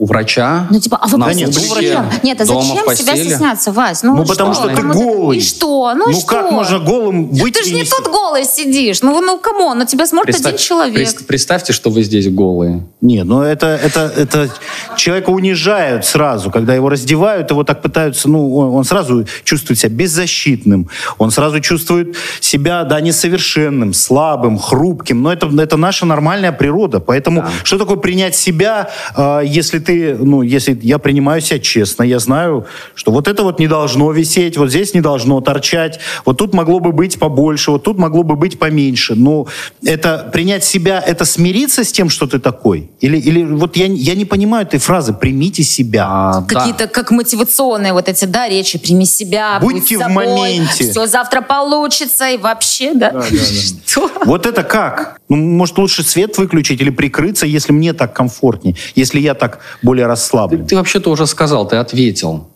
[0.00, 2.06] у врача, Ну, типа, а вы просто нет, зачем?
[2.22, 4.02] Нет, а дома, зачем себя стесняться, Вась?
[4.02, 5.36] Ну, Ну, потому что ты голый.
[5.36, 5.92] И что?
[5.94, 6.26] Ну, Ну, что?
[6.26, 9.02] как можно голым быть Ты же не тут голый сидишь.
[9.02, 10.94] Ну, ну, come on, на тебя смотрит Представь- один человек.
[10.96, 12.82] прес- Представьте, что вы здесь голые.
[13.02, 14.48] Не, ну это, это, это
[14.96, 19.90] человека унижают сразу, когда его раздевают, его так пытаются, ну, он, он сразу чувствует себя
[19.94, 27.00] беззащитным, он сразу чувствует себя, да, несовершенным, слабым, хрупким, но это, это наша нормальная природа,
[27.00, 32.18] поэтому что такое принять себя, э, если ты, ну, если я принимаю себя честно, я
[32.18, 36.54] знаю, что вот это вот не должно висеть, вот здесь не должно торчать, вот тут
[36.54, 39.46] могло бы быть побольше, вот тут могло бы быть поменьше, ну,
[39.84, 42.90] это принять себя, это смириться с тем, что ты такой?
[43.00, 46.06] Или, или вот я, я не понимаю этой фразы «примите себя».
[46.08, 46.54] А, да.
[46.54, 48.78] Какие-то как мотивационные вот эти, да, речи.
[48.78, 50.90] Прими себя, Будьте будь в собой, моменте.
[50.90, 53.22] Все завтра получится, и вообще, да?
[53.86, 54.10] Что?
[54.24, 55.20] Вот это как?
[55.28, 60.04] Ну, может, лучше свет выключить или прикрыться, если мне так комфортнее, если я так более
[60.04, 60.66] Ты, расслаблен.
[60.66, 62.46] ты вообще-то уже сказал, ты ответил.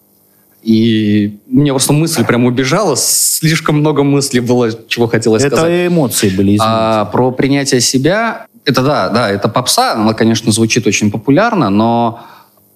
[0.63, 5.59] И мне просто мысль прям убежала, слишком много мыслей было, чего хотелось сказать.
[5.59, 6.65] Это эмоции были, извините.
[6.67, 12.21] А про принятие себя, это да, да, это попса, она, конечно, звучит очень популярно, но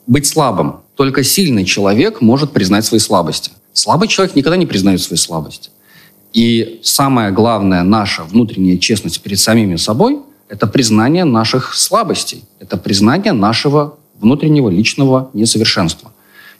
[0.06, 0.80] быть слабым.
[0.96, 3.52] Только сильный человек может признать свои слабости.
[3.72, 5.70] Слабый человек никогда не признает свои слабости.
[6.34, 12.44] И самое главное, наша внутренняя честность перед самими собой– это признание наших слабостей.
[12.58, 16.12] Это признание нашего внутреннего личного несовершенства.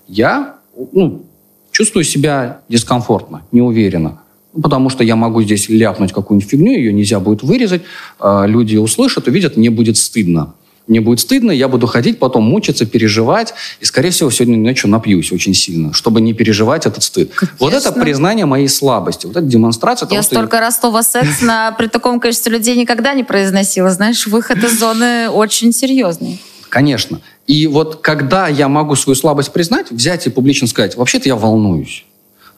[0.07, 0.57] Я
[0.93, 1.25] ну,
[1.71, 4.21] чувствую себя дискомфортно, неуверенно.
[4.55, 7.83] Ну, Потому что я могу здесь ляпнуть какую-нибудь фигню, ее нельзя будет вырезать,
[8.19, 10.55] а, люди услышат, увидят, мне будет стыдно.
[10.87, 15.31] Мне будет стыдно, я буду ходить, потом мучиться, переживать, и, скорее всего, сегодня ночью напьюсь
[15.33, 17.31] очень сильно, чтобы не переживать этот стыд.
[17.59, 18.03] Вот это Конечно.
[18.03, 21.89] признание моей слабости, вот это демонстрация того, Я что столько раз слово секс на, при
[21.89, 23.91] таком количестве людей никогда не произносила.
[23.91, 26.41] Знаешь, выход из зоны очень серьезный.
[26.69, 27.21] Конечно.
[27.47, 32.05] И вот когда я могу свою слабость признать, взять и публично сказать, вообще-то я волнуюсь,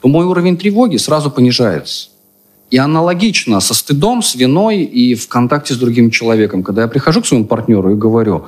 [0.00, 2.08] то мой уровень тревоги сразу понижается.
[2.70, 6.62] И аналогично со стыдом, с виной и в контакте с другим человеком.
[6.62, 8.46] Когда я прихожу к своему партнеру и говорю,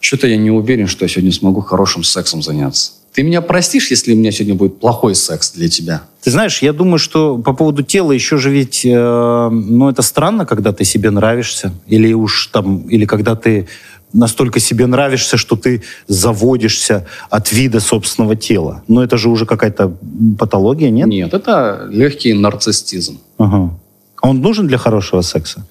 [0.00, 2.92] что-то я не уверен, что я сегодня смогу хорошим сексом заняться.
[3.12, 6.02] Ты меня простишь, если у меня сегодня будет плохой секс для тебя?
[6.22, 10.46] Ты знаешь, я думаю, что по поводу тела еще же ведь, э, ну, это странно,
[10.46, 13.66] когда ты себе нравишься, или уж там, или когда ты
[14.12, 18.82] настолько себе нравишься, что ты заводишься от вида собственного тела.
[18.88, 19.92] Но это же уже какая-то
[20.38, 21.08] патология, нет?
[21.08, 23.18] Нет, это легкий нарциссизм.
[23.38, 23.70] Ага.
[24.22, 25.66] А он нужен для хорошего секса?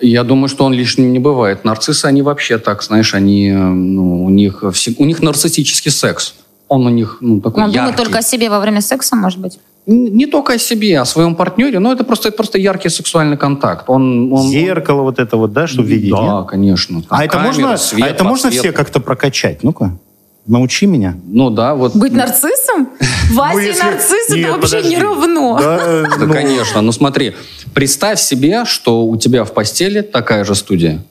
[0.00, 1.64] Я думаю, что он лишним не бывает.
[1.64, 6.34] Нарциссы, они вообще так, знаешь, они, ну, у них, все- у них нарциссический секс.
[6.68, 8.04] Он у них, ну, такой Он думает яркий.
[8.04, 9.58] только о себе во время секса, может быть.
[9.86, 13.36] Не только о себе, а о своем партнере, но это просто, это просто яркий сексуальный
[13.36, 13.84] контакт.
[13.88, 16.10] Он, он- Зеркало вот это вот, да, чтобы видеть?
[16.10, 16.48] Да, нет?
[16.48, 17.02] конечно.
[17.02, 19.62] Там А это камера, можно, свет, а это можно все как-то прокачать?
[19.62, 19.96] Ну-ка,
[20.44, 21.14] научи меня.
[21.28, 21.94] Ну да, вот.
[21.94, 22.88] Быть нарциссом?
[23.32, 24.88] Вася Ну, если- нарцисс Нет, это вообще подожди.
[24.96, 25.58] не равно.
[25.60, 26.80] Да, Да, ну, конечно.
[26.82, 27.36] Ну смотри,
[27.72, 31.04] представь себе, что у тебя в постели такая же студия.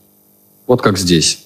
[0.68, 1.46] Вот как здесь.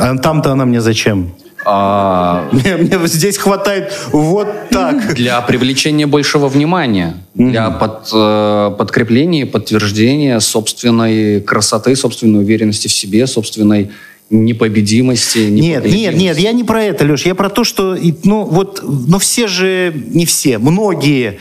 [0.00, 1.32] А там-то она мне зачем?
[1.64, 5.14] А, Мне, здесь хватает вот так.
[5.14, 12.92] для привлечения большего внимания, для под- э, подкрепления и подтверждения собственной красоты, собственной уверенности в
[12.92, 13.90] себе, собственной
[14.30, 15.38] непобедимости.
[15.38, 17.26] Нет, нет, нет, я не про это, Леш.
[17.26, 21.40] Я про то, что, ну, вот, но все же, не все, многие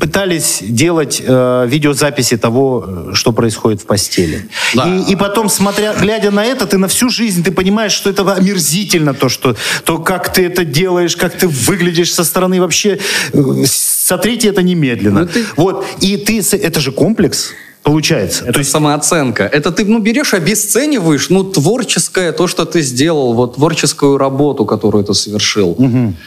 [0.00, 4.48] пытались делать э, видеозаписи того, э, что происходит в постели.
[4.74, 4.86] Да.
[4.88, 8.22] И, и потом, смотря, глядя на это, ты на всю жизнь ты понимаешь, что это
[8.34, 12.98] омерзительно, то, что, то, как ты это делаешь, как ты выглядишь со стороны, вообще
[13.32, 15.20] э, сотрите это немедленно.
[15.20, 17.50] Ну, ты- Вот, и ты, это же комплекс,
[17.86, 18.44] получается.
[18.46, 19.44] Это самооценка.
[19.44, 25.04] Это ты, ну, берешь, обесцениваешь, ну, творческое, то, что ты сделал, вот, творческую работу, которую
[25.04, 25.76] ты совершил.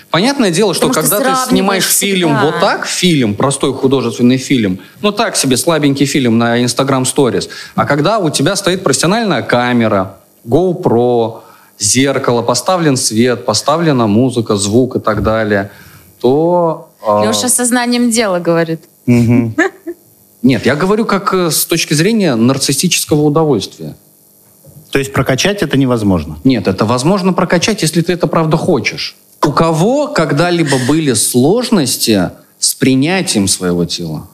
[0.10, 2.45] Понятное дело, что Потому что когда ты снимаешь фильм всегда.
[2.45, 7.86] вот так, фильм, простой художественный фильм, ну, так себе, слабенький фильм на Instagram Stories, а
[7.86, 10.15] когда у тебя стоит профессиональная камера,
[10.48, 11.41] GoPro,
[11.78, 15.72] зеркало, поставлен свет, поставлена музыка, звук и так далее,
[16.22, 18.80] то А, Леша сознанием дела говорит.
[19.06, 19.56] Мгм.
[20.41, 23.95] Нет, я говорю как э, с точки зрения нарциссического удовольствия.
[24.91, 26.39] То есть прокачать это невозможно.
[26.43, 29.15] Нет, это возможно прокачать, если ты это правда хочешь.
[29.45, 34.28] У кого когда-либо были сложности с принятием своего тела?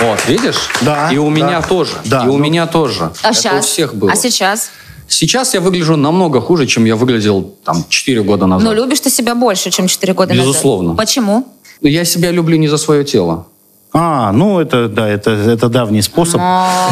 [0.00, 0.68] Вот, видишь?
[0.80, 1.30] Да, И у да.
[1.30, 1.92] меня тоже.
[2.04, 3.12] Да, И у ну- меня тоже.
[3.22, 3.64] А это сейчас?
[3.64, 4.10] у всех было.
[4.12, 4.70] А сейчас?
[5.06, 8.66] Сейчас я выгляжу намного хуже, чем я выглядел там 4 года назад.
[8.66, 10.46] Ну, любишь ты себя больше, чем 4 года назад.
[10.48, 10.94] Безусловно.
[10.94, 11.46] Почему?
[11.82, 13.46] Но Я себя люблю не за свое тело.
[13.94, 16.40] А, ну это, да, это, это давний способ.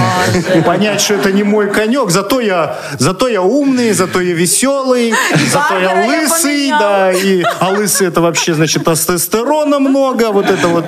[0.67, 5.15] Понять, что это не мой конек, зато я, зато я умный, зато я веселый,
[5.51, 10.85] зато я лысый, да, и, а лысый это вообще, значит, тестостерона много, вот это вот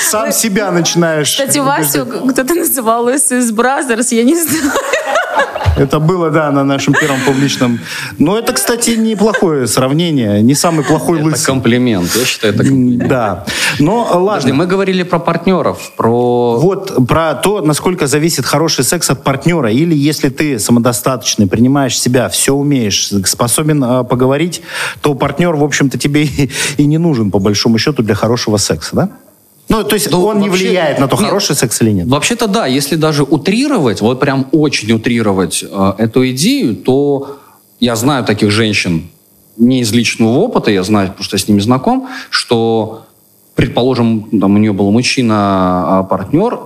[0.00, 1.30] сам себя начинаешь.
[1.30, 4.72] Кстати, Васю кто-то называл из Brazzers, я не знаю.
[5.76, 7.80] Это было, да, на нашем первом публичном.
[8.18, 11.46] Но это, кстати, неплохое сравнение, не самый плохой Это лысый.
[11.46, 12.10] комплимент.
[12.14, 13.08] Я считаю, это комплимент.
[13.08, 13.44] Да.
[13.78, 14.54] Но Подожди, ладно.
[14.54, 16.58] мы говорили про партнеров, про...
[16.58, 19.70] Вот про то, насколько зависит хороший секс от партнера.
[19.70, 24.62] Или если ты самодостаточный, принимаешь себя, все умеешь, способен э, поговорить,
[25.00, 28.94] то партнер, в общем-то, тебе и, и не нужен, по большому счету, для хорошего секса,
[28.94, 29.08] да?
[29.68, 31.26] Ну, то есть Ну, он не вообще- влияет на то, нет.
[31.26, 32.06] хороший секс или нет.
[32.06, 37.38] Вообще-то да, если даже утрировать, вот прям очень утрировать э, эту идею, то
[37.80, 39.08] я знаю таких женщин
[39.56, 43.04] не из личного опыта, я знаю, потому что я с ними знаком, что,
[43.54, 46.58] предположим, там у нее был мужчина-партнер,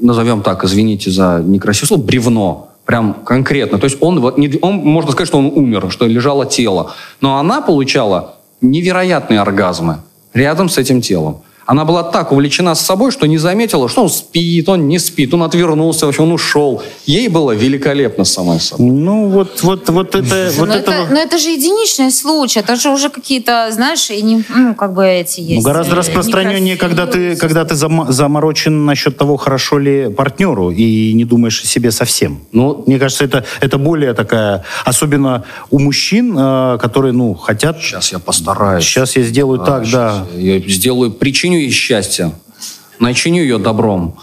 [0.00, 3.78] назовем так, извините за некрасивое слово, бревно, прям конкретно.
[3.78, 6.92] То есть он, не- он, можно сказать, что он умер, что лежало тело.
[7.20, 9.98] Но она получала невероятные оргазмы
[10.34, 11.42] рядом с этим телом.
[11.66, 15.32] Она была так увлечена с собой, что не заметила, что он спит, он не спит,
[15.34, 16.82] он отвернулся, вообще он ушел.
[17.06, 18.90] Ей было великолепно самой собой.
[18.90, 20.50] Ну, вот, вот, вот это...
[20.56, 22.60] вот но, это это, но это же единичный случай.
[22.60, 25.64] Это же уже какие-то, знаешь, и не, ну, как бы эти Ну, есть.
[25.64, 31.12] гораздо э, распространеннее, когда ты, когда ты зам- заморочен насчет того, хорошо ли партнеру, и
[31.12, 32.40] не думаешь о себе совсем.
[32.52, 37.80] Ну, Мне кажется, это, это более такая, особенно у мужчин, э, которые, ну, хотят...
[37.80, 38.84] сейчас я постараюсь.
[38.84, 40.26] Сейчас я сделаю так, да.
[40.36, 41.10] Я сделаю,
[41.54, 42.32] причиню ей счастье.
[42.98, 44.14] Начиню ее добром.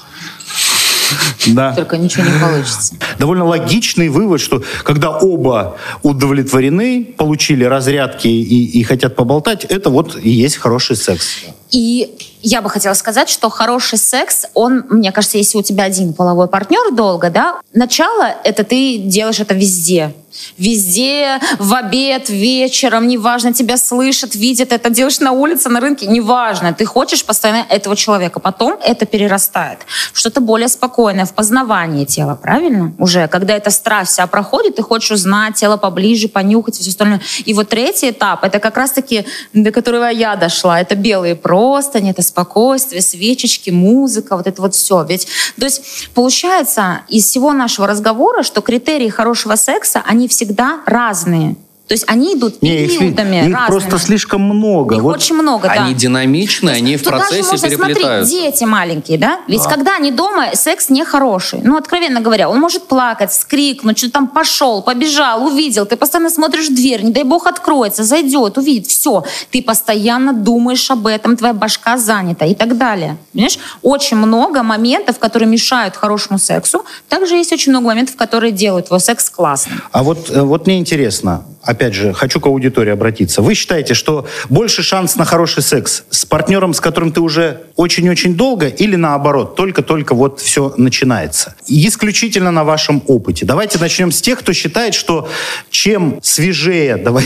[1.48, 1.74] да.
[1.74, 2.96] Только ничего не получится.
[3.20, 10.18] Довольно логичный вывод, что когда оба удовлетворены, получили разрядки и, и хотят поболтать, это вот
[10.22, 11.28] и есть хороший секс.
[11.72, 12.10] И
[12.42, 16.48] я бы хотела сказать, что хороший секс, он, мне кажется, если у тебя один половой
[16.48, 20.14] партнер долго, да, начало это ты делаешь это везде.
[20.58, 26.74] Везде, в обед, вечером, неважно, тебя слышат, видят, это делаешь на улице, на рынке, неважно.
[26.74, 28.40] Ты хочешь постоянно этого человека.
[28.40, 29.80] Потом это перерастает
[30.14, 32.94] в что-то более спокойное, в познавание тела, правильно?
[32.98, 37.22] Уже, когда эта страсть вся проходит, ты хочешь узнать тело поближе, понюхать и все остальное.
[37.46, 42.22] И вот третий этап, это как раз-таки, до которого я дошла, это белые простыни, это
[42.32, 45.04] спокойствие, свечечки, музыка, вот это вот все.
[45.04, 45.28] Ведь,
[45.60, 51.56] то есть, получается из всего нашего разговора, что критерии хорошего секса, они всегда разные.
[51.92, 53.68] То есть они идут Не, их, периодами их разными.
[53.68, 54.96] просто слишком много.
[54.96, 55.74] Их Вот очень много, да.
[55.74, 58.32] Они динамичны, они в Тут даже процессе можно, переплетаются.
[58.32, 59.42] Смотри, дети маленькие, да?
[59.50, 61.60] Ведь когда они дома, секс нехороший.
[61.62, 65.86] Ну, откровенно говоря, он может плакать, скрикнуть, что там пошел, побежал, увидел.
[65.86, 68.88] Ты постоянно смотришь в дверь, не дай бог откроется, зайдет, увидит.
[68.88, 69.26] Все.
[69.50, 73.18] Ты постоянно думаешь об этом, твоя башка занята и так далее.
[73.34, 73.60] Понимаешь?
[73.82, 76.86] Очень много моментов, которые мешают хорошему сексу.
[77.10, 79.84] Также есть очень много моментов, которые делают твой секс классным.
[79.92, 83.42] А вот, э, вот мне интересно, опять же, хочу к аудитории обратиться.
[83.42, 88.36] Вы считаете, что больше шанс на хороший секс с партнером, с которым ты уже очень-очень
[88.36, 91.56] долго, или наоборот, только-только вот все начинается?
[91.68, 93.46] Исключительно на вашем опыте.
[93.46, 95.30] Давайте начнем с тех, кто считает, что
[95.70, 97.26] чем свежее, давай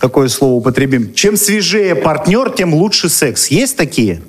[0.00, 3.48] такое слово употребим, чем свежее партнер, тем лучше секс.
[3.48, 4.22] Есть такие?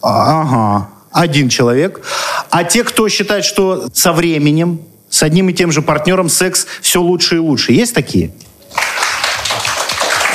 [0.00, 0.90] Ага.
[1.10, 2.02] Один человек.
[2.50, 7.00] А те, кто считает, что со временем, с одним и тем же партнером секс все
[7.00, 7.72] лучше и лучше.
[7.72, 8.30] Есть такие?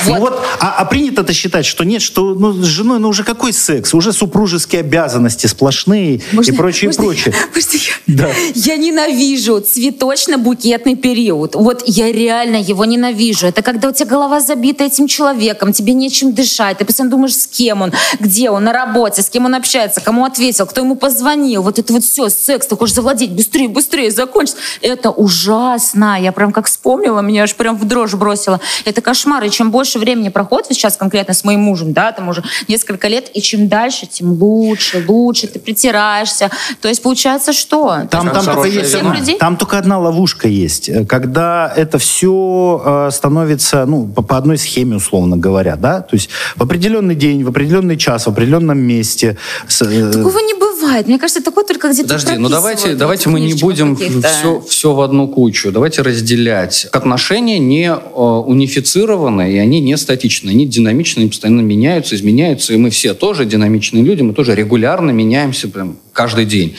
[0.06, 3.52] Ну вот, а, а принято-то считать, что нет, что ну, с женой, ну уже какой
[3.52, 3.94] секс?
[3.94, 7.34] Уже супружеские обязанности сплошные Можно- и прочее, можно- прочее.
[7.54, 8.28] можно я- Да.
[8.54, 11.54] Я ненавижу цветочно-букетный период.
[11.54, 13.46] Вот я реально его ненавижу.
[13.46, 17.46] Это когда у тебя голова забита этим человеком, тебе нечем дышать, ты постоянно думаешь, с
[17.46, 21.62] кем он, где он, на работе, с кем он общается, кому ответил, кто ему позвонил.
[21.62, 24.56] Вот это вот все, секс, ты хочешь завладеть, быстрее, быстрее, закончить.
[24.80, 26.20] Это ужасно.
[26.20, 28.60] Я прям как вспомнила, меня аж прям в дрожь бросила.
[28.84, 29.44] Это кошмар.
[29.44, 33.08] И чем больше больше времени проходит, сейчас конкретно с моим мужем, да, там уже несколько
[33.08, 36.50] лет, и чем дальше, тем лучше, лучше, ты притираешься.
[36.80, 38.02] То есть получается что?
[38.10, 39.38] Там, там, только есть, одна- людей?
[39.38, 40.88] там только одна ловушка есть.
[40.88, 46.30] Э, Когда это все становится ну, по, по одной схеме, условно говоря, да, то есть
[46.56, 49.36] в определенный день, в определенный час, в определенном месте.
[49.68, 50.73] с, э, Такого не бывает.
[51.06, 55.00] Мне кажется, такое только где-то Подожди, ну давайте, давайте мы не будем все, все в
[55.00, 55.72] одну кучу.
[55.72, 56.86] Давайте разделять.
[56.92, 60.50] Отношения не э, унифицированы, и они не статичны.
[60.50, 62.72] Они динамичны, они постоянно меняются, изменяются.
[62.74, 66.76] И мы все тоже динамичные люди, мы тоже регулярно меняемся прям каждый день.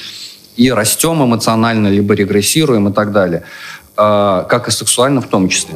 [0.57, 3.43] И растем эмоционально, либо регрессируем и так далее.
[3.97, 5.75] Э, Как и сексуально в том числе.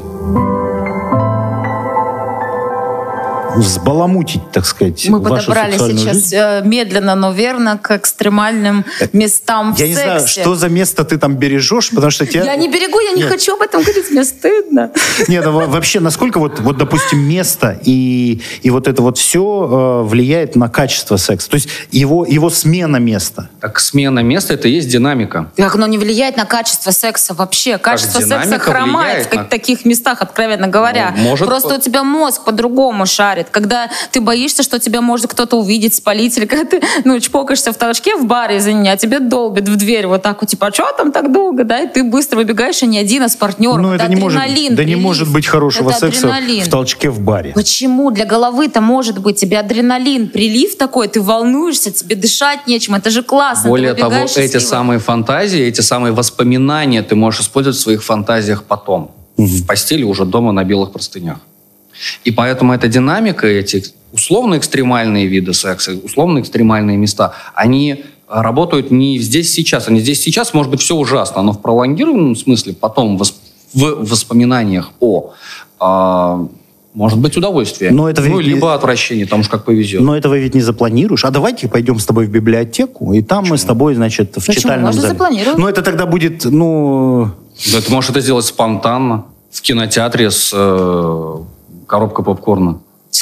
[3.62, 6.36] Взбаламутить, так сказать, Мы вашу подобрали сексуальную сейчас жизнь.
[6.38, 11.18] э, медленно, но верно к экстремальным местам в Я не знаю, что за место ты
[11.18, 12.44] там бережешь, потому что тебя...
[12.44, 13.32] Я не берегу, я не Нет.
[13.32, 14.92] хочу об этом говорить, мне стыдно.
[15.28, 20.04] Нет, а во- вообще, насколько вот, вот, допустим, место и, и вот это вот все
[20.06, 21.50] влияет на качество секса?
[21.50, 23.50] То есть его, его смена места.
[23.60, 25.52] Так смена места– это и есть динамика.
[25.58, 27.78] Как оно не влияет на качество секса вообще?
[27.78, 31.14] Качество секса хромает в на- таких местах, откровенно говоря.
[31.16, 33.49] Ну, может, Просто у тебя мозг по-другому шарит.
[33.52, 37.78] Когда ты боишься, что тебя может кто-то увидеть, спалить, или когда ты ну, чпокаешься в
[37.78, 40.92] толчке в баре, извини, а тебе долбит в дверь вот так вот, типа, а что
[40.98, 41.82] там так долго, да?
[41.82, 43.82] И ты быстро выбегаешь, а не один, а с партнером.
[43.82, 45.04] Ну, это не может, адреналин, да не прилив.
[45.04, 46.66] может быть хорошего Это секса адреналин.
[46.66, 47.52] в толчке в баре.
[47.54, 48.12] Почему?
[48.12, 49.40] Для головы-то может быть.
[49.40, 52.96] Тебе адреналин, прилив такой, ты волнуешься, тебе дышать нечем.
[52.96, 53.70] Это же классно.
[53.70, 59.12] Более того, эти самые фантазии, эти самые воспоминания ты можешь использовать в своих фантазиях потом.
[59.38, 61.38] В постели уже дома на белых простынях.
[62.24, 69.88] И поэтому эта динамика, эти условно-экстремальные виды секса, условно-экстремальные места, они работают не здесь сейчас.
[69.88, 73.24] Они здесь сейчас, может быть, все ужасно, но в пролонгированном смысле потом в
[73.74, 75.34] воспоминаниях о
[75.80, 76.48] а,
[76.94, 77.92] может быть удовольствие.
[77.92, 80.02] Но это ну, ведь не- либо отвращение, там уж как повезет.
[80.02, 81.24] Но этого ведь не запланируешь.
[81.24, 84.56] А давайте пойдем с тобой в библиотеку, и там мы с тобой, значит, в Почему?
[84.56, 85.14] читальном Можно зале.
[85.14, 85.58] запланировать.
[85.58, 87.32] Но это тогда будет, ну...
[87.72, 91.36] Да, ты можешь это сделать спонтанно, в кинотеатре с э,
[91.90, 92.76] коробкой попкорна.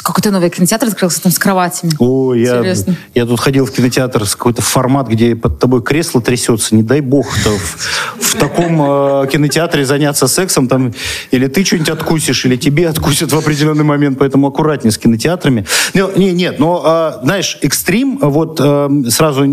[0.08, 1.92] Какой-то новый кинотеатр открылся там с кроватями.
[1.98, 2.96] О, я, Интересно.
[3.14, 6.74] я тут ходил в кинотеатр с какой-то формат, где под тобой кресло трясется.
[6.74, 10.68] Не дай бог то в, в таком э, кинотеатре заняться сексом.
[10.68, 10.92] Там,
[11.30, 14.18] или ты что-нибудь откусишь, или тебе откусят в определенный момент.
[14.18, 15.66] Поэтому аккуратнее с кинотеатрами.
[15.94, 19.46] Не, не, нет, но, э, знаешь, экстрим, вот э, сразу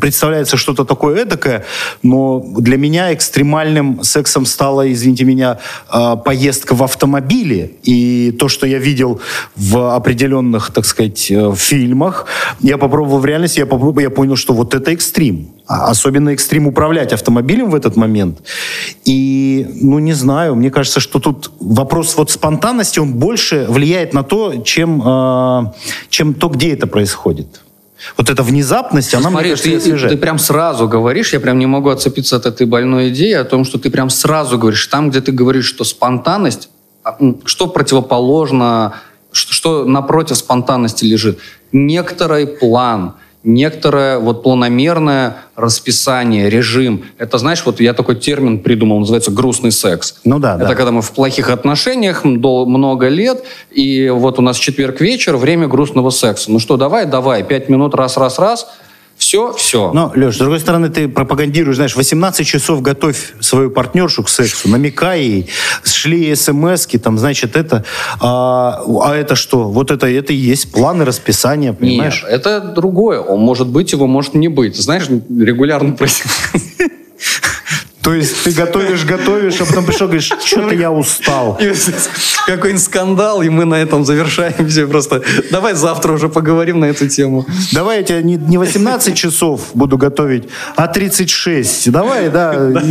[0.00, 1.64] представляется что-то такое эдакое,
[2.02, 5.58] но для меня экстремальным сексом стала, извините меня,
[5.92, 7.72] э, поездка в автомобиле.
[7.82, 9.20] И то, что я видел
[9.56, 12.26] в определенных, так сказать, э, фильмах,
[12.60, 15.48] я попробовал в реальности, я, попробовал, я понял, что вот это экстрим.
[15.66, 18.38] А Особенно экстрим управлять автомобилем в этот момент.
[19.04, 24.22] И, ну, не знаю, мне кажется, что тут вопрос вот спонтанности, он больше влияет на
[24.22, 25.72] то, чем, э,
[26.08, 27.62] чем то, где это происходит.
[28.16, 30.12] Вот эта внезапность, она, Смотри, мне кажется, ты, освежает.
[30.14, 33.64] ты прям сразу говоришь, я прям не могу отцепиться от этой больной идеи о том,
[33.64, 36.68] что ты прям сразу говоришь, там, где ты говоришь, что спонтанность,
[37.04, 38.94] а, что противоположно,
[39.32, 41.38] что, что напротив спонтанности лежит?
[41.72, 43.14] Некоторый план,
[43.44, 47.04] некоторое вот планомерное расписание, режим.
[47.18, 50.16] Это, знаешь, вот я такой термин придумал, называется грустный секс.
[50.24, 50.74] Ну да, Это да.
[50.74, 56.10] когда мы в плохих отношениях много лет, и вот у нас четверг вечер, время грустного
[56.10, 56.50] секса.
[56.50, 58.68] Ну что, давай, давай, пять минут, раз-раз-раз,
[59.22, 59.92] все, все.
[59.92, 64.68] Но, Леш, с другой стороны, ты пропагандируешь, знаешь, 18 часов готовь свою партнершу к сексу,
[64.68, 65.50] намекай ей,
[65.84, 67.84] шли смс там, значит, это...
[68.20, 69.70] А, а это что?
[69.70, 72.24] Вот это, это и есть планы, расписание, понимаешь?
[72.24, 73.20] Нет, это другое.
[73.20, 74.76] Он может быть, его может не быть.
[74.76, 76.92] Знаешь, регулярно происходит.
[78.02, 81.58] То есть ты готовишь, готовишь, а потом пришел, говоришь, что-то я устал.
[82.46, 84.86] Какой-нибудь скандал, и мы на этом завершаем все.
[84.86, 87.46] Просто давай завтра уже поговорим на эту тему.
[87.72, 91.90] Давай я тебя не, не 18 часов буду готовить, а 36.
[91.90, 92.82] Давай, да.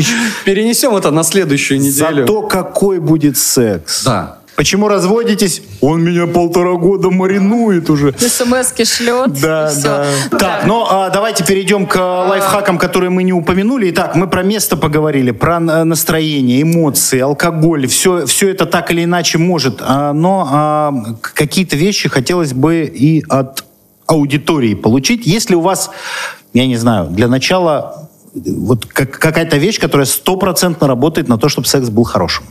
[0.45, 2.21] Перенесем это на следующую неделю.
[2.21, 4.03] Зато какой будет секс.
[4.03, 4.40] Да.
[4.55, 5.61] Почему разводитесь?
[5.81, 8.13] Он меня полтора года маринует уже.
[8.17, 9.33] СМСки шлет.
[9.41, 10.05] Да, да.
[10.37, 13.89] Так, ну а, давайте перейдем к а, лайфхакам, которые мы не упомянули.
[13.91, 17.87] Итак, мы про место поговорили, про э, настроение, эмоции, алкоголь.
[17.87, 19.79] Все, все это так или иначе может.
[19.81, 23.63] А, но а, какие-то вещи хотелось бы и от
[24.05, 25.25] аудитории получить.
[25.25, 25.89] Если у вас,
[26.53, 31.49] я не знаю, для начала э, вот как- какая-то вещь, которая стопроцентно работает на то,
[31.49, 32.43] чтобы секс был хорошим.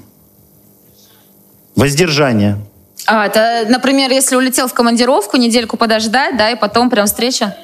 [1.80, 2.58] Воздержание.
[3.06, 7.56] А, это, например, если улетел в командировку, недельку подождать, да, и потом прям встреча.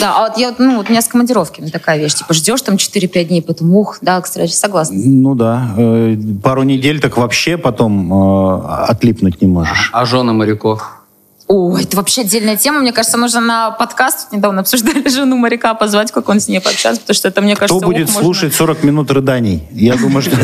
[0.00, 2.14] Да, а вот я, вот, ну, вот у меня с командировками такая вещь.
[2.14, 4.96] Типа ждешь там 4-5 дней, потом ух, да, кстати, согласна.
[4.98, 9.90] Ну да, э, пару недель так вообще потом э, отлипнуть не можешь.
[9.92, 11.04] А жены моряков?
[11.46, 12.80] Ой, это вообще отдельная тема.
[12.80, 16.60] Мне кажется, нужно на подкаст, тут недавно обсуждали жену моряка, позвать, как он с ней
[16.60, 19.62] пообщаться, потому что это, мне кажется, Кто будет ух, можно- слушать 40 минут рыданий?
[19.72, 20.36] Я думаю, что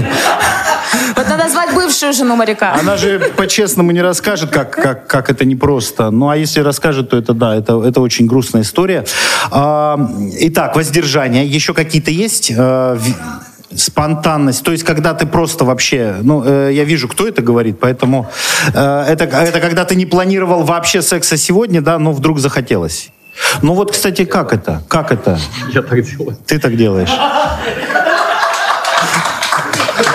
[1.17, 2.75] Вот надо звать бывшую жену моряка.
[2.81, 6.11] она же по-честному не расскажет, как, как, как это непросто.
[6.11, 9.05] Ну, а если расскажет, то это да, это, это очень грустная история.
[9.51, 9.99] А,
[10.41, 11.47] итак, воздержание.
[11.47, 12.51] Еще какие-то есть?
[12.51, 13.15] ви-
[13.73, 18.29] Спонтанность, то есть когда ты просто вообще, ну, э, я вижу, кто это говорит, поэтому
[18.75, 23.11] э, это, это когда ты не планировал вообще секса сегодня, да, но вдруг захотелось.
[23.63, 24.83] Ну вот, кстати, как это?
[24.89, 25.39] Как это?
[25.73, 26.37] Я так делаю.
[26.47, 27.11] Ты так делаешь?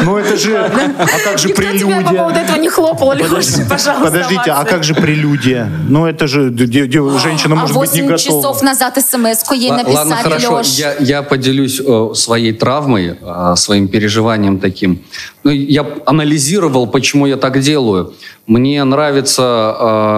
[0.05, 2.19] Ну это же, а как же Никто тебя по прелюдия?
[2.19, 4.03] поводу этого не хлопал, Леша, пожалуйста.
[4.03, 5.69] Подождите, а как же прелюдия?
[5.89, 8.17] Ну это же женщина А может быть не 8 готова.
[8.17, 10.61] часов назад смс-ку ей написали, Ладно, хорошо,
[10.99, 15.03] я поделюсь э, своей травмой, э, своим переживанием таким.
[15.43, 18.13] Ну, я анализировал, почему я так делаю.
[18.47, 19.75] Мне нравится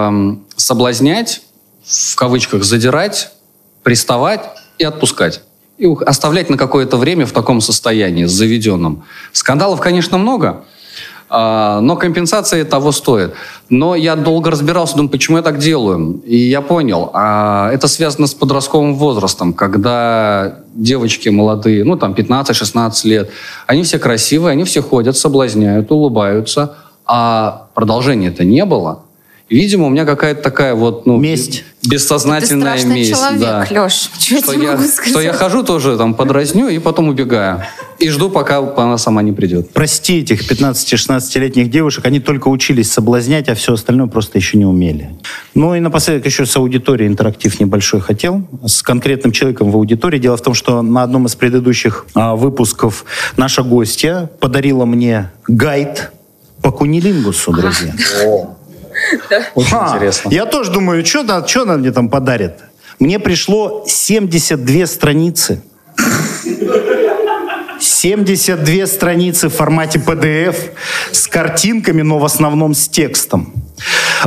[0.09, 1.41] эм, соблазнять,
[1.85, 3.31] в кавычках задирать,
[3.83, 4.41] приставать
[4.77, 5.41] и отпускать.
[5.78, 9.03] И оставлять на какое-то время в таком состоянии, заведенном.
[9.32, 10.63] Скандалов, конечно, много,
[11.30, 13.34] а, но компенсация того стоит.
[13.69, 16.21] Но я долго разбирался, думаю, почему я так делаю.
[16.25, 23.07] И я понял, а это связано с подростковым возрастом, когда девочки молодые, ну там 15-16
[23.07, 23.30] лет,
[23.67, 26.75] они все красивые, они все ходят, соблазняют, улыбаются,
[27.05, 29.03] а продолжения-то не было.
[29.49, 31.63] Видимо, у меня какая-то такая вот, ну, Месть.
[31.85, 33.11] бессознательная Ты месть.
[33.11, 33.67] человек, да.
[33.69, 34.09] Леш.
[34.19, 37.63] Что я Что я, могу что я хожу тоже там подразню и потом убегаю.
[37.97, 39.69] И жду, пока она сама не придет.
[39.71, 45.11] Прости этих 15-16-летних девушек, они только учились соблазнять, а все остальное просто еще не умели.
[45.55, 48.45] Ну и напоследок еще с аудиторией интерактив небольшой хотел.
[48.65, 50.19] С конкретным человеком в аудитории.
[50.19, 53.05] Дело в том, что на одном из предыдущих а, выпусков
[53.37, 56.11] наша гостья подарила мне гайд
[56.61, 57.93] по кунилингусу, друзья.
[59.55, 60.29] Очень А, интересно.
[60.29, 62.53] Я тоже думаю, что она, мне там подарит?
[62.99, 65.61] Мне пришло 72 страницы.
[67.79, 70.55] 72 страницы в формате PDF
[71.11, 73.53] с картинками, но в основном с текстом.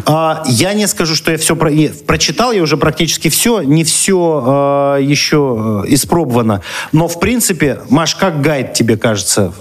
[0.07, 1.71] А, я не скажу, что я все про...
[2.07, 6.63] прочитал, я уже практически все, не все еще э, испробовано.
[6.93, 9.53] Но, в принципе, Маш, как гайд тебе кажется?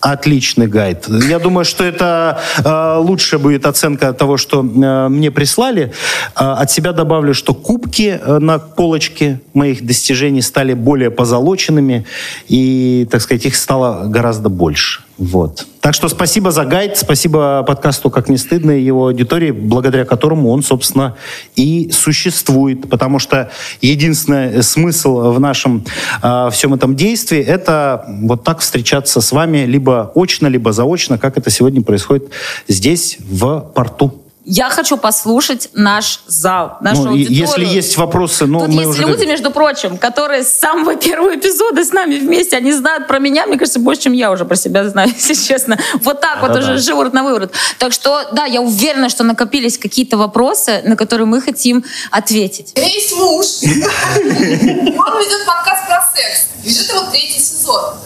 [0.00, 1.08] Отличный гайд.
[1.08, 5.92] Я думаю, что это э, лучшая будет оценка того, что э, мне прислали.
[6.36, 12.06] Э, от себя добавлю, что кубки э, на полочке моих достижений стали более позолоченными,
[12.46, 15.02] и, так сказать, их стало гораздо больше.
[15.18, 15.66] Вот.
[15.80, 20.50] Так что спасибо за гайд, спасибо подкасту «Как не стыдно» и его аудитории, благодаря которому
[20.50, 21.16] он, собственно,
[21.56, 22.88] и существует.
[22.88, 23.50] Потому что
[23.80, 25.84] единственный смысл в нашем
[26.22, 31.36] э, всем этом действии– это вот так встречаться с вами либо очно, либо заочно, как
[31.36, 32.30] это сегодня происходит
[32.68, 34.22] здесь, в порту.
[34.50, 37.38] Я хочу послушать наш зал, нашу Ну, аудиторию.
[37.38, 39.02] если есть вопросы, ну, Тут мы есть уже...
[39.02, 43.44] люди, между прочим, которые с самого первого эпизода с нами вместе, они знают про меня,
[43.46, 45.78] мне кажется, больше, чем я уже про себя знаю, если честно.
[46.00, 46.60] Вот так вот Да-да.
[46.72, 47.52] уже живут на выворот.
[47.78, 52.72] Так что, да, я уверена, что накопились какие-то вопросы, на которые мы хотим ответить.
[52.74, 53.46] Есть муж.
[53.62, 56.46] Он ведет подкаст про секс.
[56.64, 57.96] Ведет его третий сезон.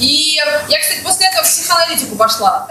[0.00, 0.34] И
[0.68, 2.68] я, кстати, после этого в психоаналитику пошла.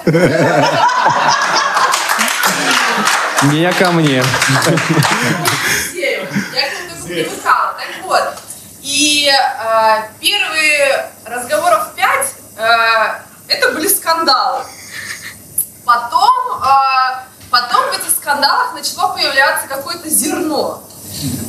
[3.43, 4.23] Не ко мне.
[5.93, 7.73] Я к только привыкала.
[7.73, 8.23] Так вот.
[8.81, 12.27] И э, первые разговоров пять
[12.57, 14.63] э, это были скандалы.
[15.85, 20.83] Потом, э, потом в этих скандалах начало появляться какое-то зерно.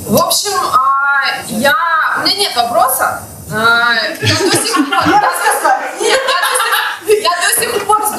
[0.06, 1.74] В общем, а, я...
[2.18, 3.22] У меня нет вопроса.
[3.52, 4.86] А, Я до сих пор...
[7.08, 8.16] Я до сих- пор с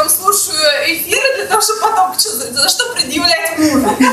[0.00, 3.96] блокнотиком слушаю эфиры для того, чтобы потом за что предъявлять мужу.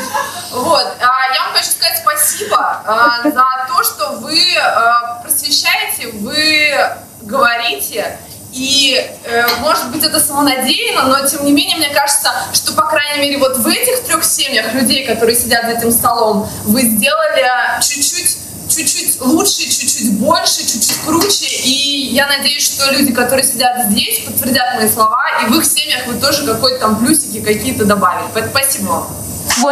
[0.51, 0.87] Вот.
[1.01, 6.73] А, Я вам хочу сказать спасибо а, за то, что вы а, просвещаете, вы
[7.21, 8.17] говорите,
[8.53, 13.21] и, э, может быть, это самонадеянно, но, тем не менее, мне кажется, что, по крайней
[13.21, 17.45] мере, вот в этих трех семьях людей, которые сидят за этим столом, вы сделали
[17.81, 18.37] чуть-чуть
[18.77, 21.47] чуть-чуть лучше, чуть-чуть больше, чуть-чуть круче.
[21.63, 26.05] И я надеюсь, что люди, которые сидят здесь, подтвердят мои слова, и в их семьях
[26.07, 28.27] вы тоже какой-то там плюсики какие-то добавили.
[28.33, 29.07] Поэтому спасибо вам.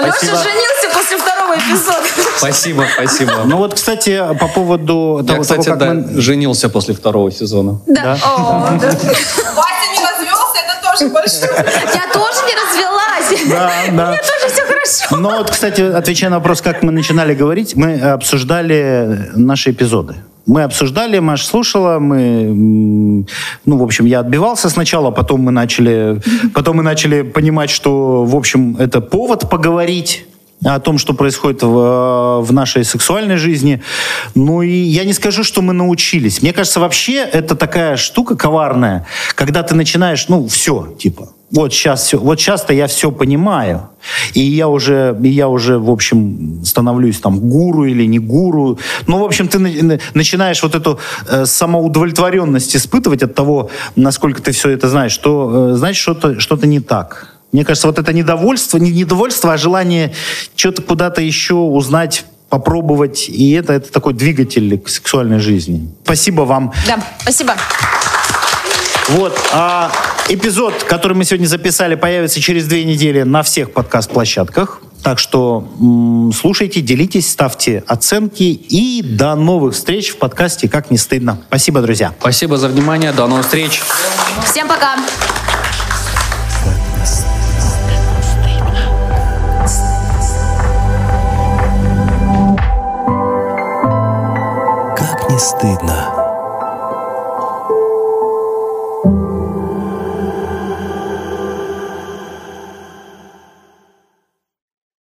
[0.01, 0.37] Леша Спасибо.
[0.37, 2.07] женился после второго эпизода.
[2.37, 3.43] Спасибо, спасибо.
[3.45, 6.21] Ну вот, кстати, по поводу Я, того, кстати, того, как да, мы...
[6.21, 7.79] женился после второго сезона.
[7.85, 8.17] Да.
[8.23, 8.87] О, да.
[8.87, 9.99] Вася не
[10.97, 11.51] тоже большое.
[11.93, 13.49] Я тоже не развелась.
[13.49, 14.07] Да, да.
[14.09, 15.17] Мне тоже все хорошо.
[15.17, 20.15] Но вот, кстати, отвечая на вопрос, как мы начинали говорить, мы обсуждали наши эпизоды.
[20.47, 23.25] Мы обсуждали, Маш слушала, мы,
[23.65, 26.21] ну, в общем, я отбивался сначала, потом мы начали,
[26.53, 30.27] потом мы начали понимать, что, в общем, это повод поговорить
[30.65, 33.81] о том, что происходит в, в нашей сексуальной жизни.
[34.33, 36.41] Ну и я не скажу, что мы научились.
[36.41, 39.05] Мне кажется, вообще это такая штука коварная,
[39.35, 43.89] когда ты начинаешь, ну, все, типа, вот сейчас все, вот сейчас-то я все понимаю,
[44.33, 48.79] и я уже, и я уже, в общем, становлюсь там гуру или не гуру.
[49.07, 50.99] Ну, в общем, ты на, начинаешь вот эту
[51.29, 56.55] э, самоудовлетворенность испытывать от того, насколько ты все это знаешь, что э, значит что-то что
[56.65, 57.34] не так.
[57.55, 60.11] Мне кажется, вот это недовольство, не недовольство, а желание
[60.57, 65.89] что-то куда-то еще узнать попробовать, и это, это такой двигатель к сексуальной жизни.
[66.03, 66.73] Спасибо вам.
[66.85, 67.55] Да, спасибо.
[69.07, 69.39] Вот.
[69.53, 69.89] А
[70.27, 74.81] эпизод, который мы сегодня записали, появится через две недели на всех подкаст-площадках.
[75.01, 78.43] Так что м- слушайте, делитесь, ставьте оценки.
[78.43, 81.41] И до новых встреч в подкасте «Как не стыдно».
[81.47, 82.13] Спасибо, друзья.
[82.19, 83.13] Спасибо за внимание.
[83.13, 83.81] До новых встреч.
[84.43, 84.97] Всем пока.
[95.39, 96.14] Стыдно.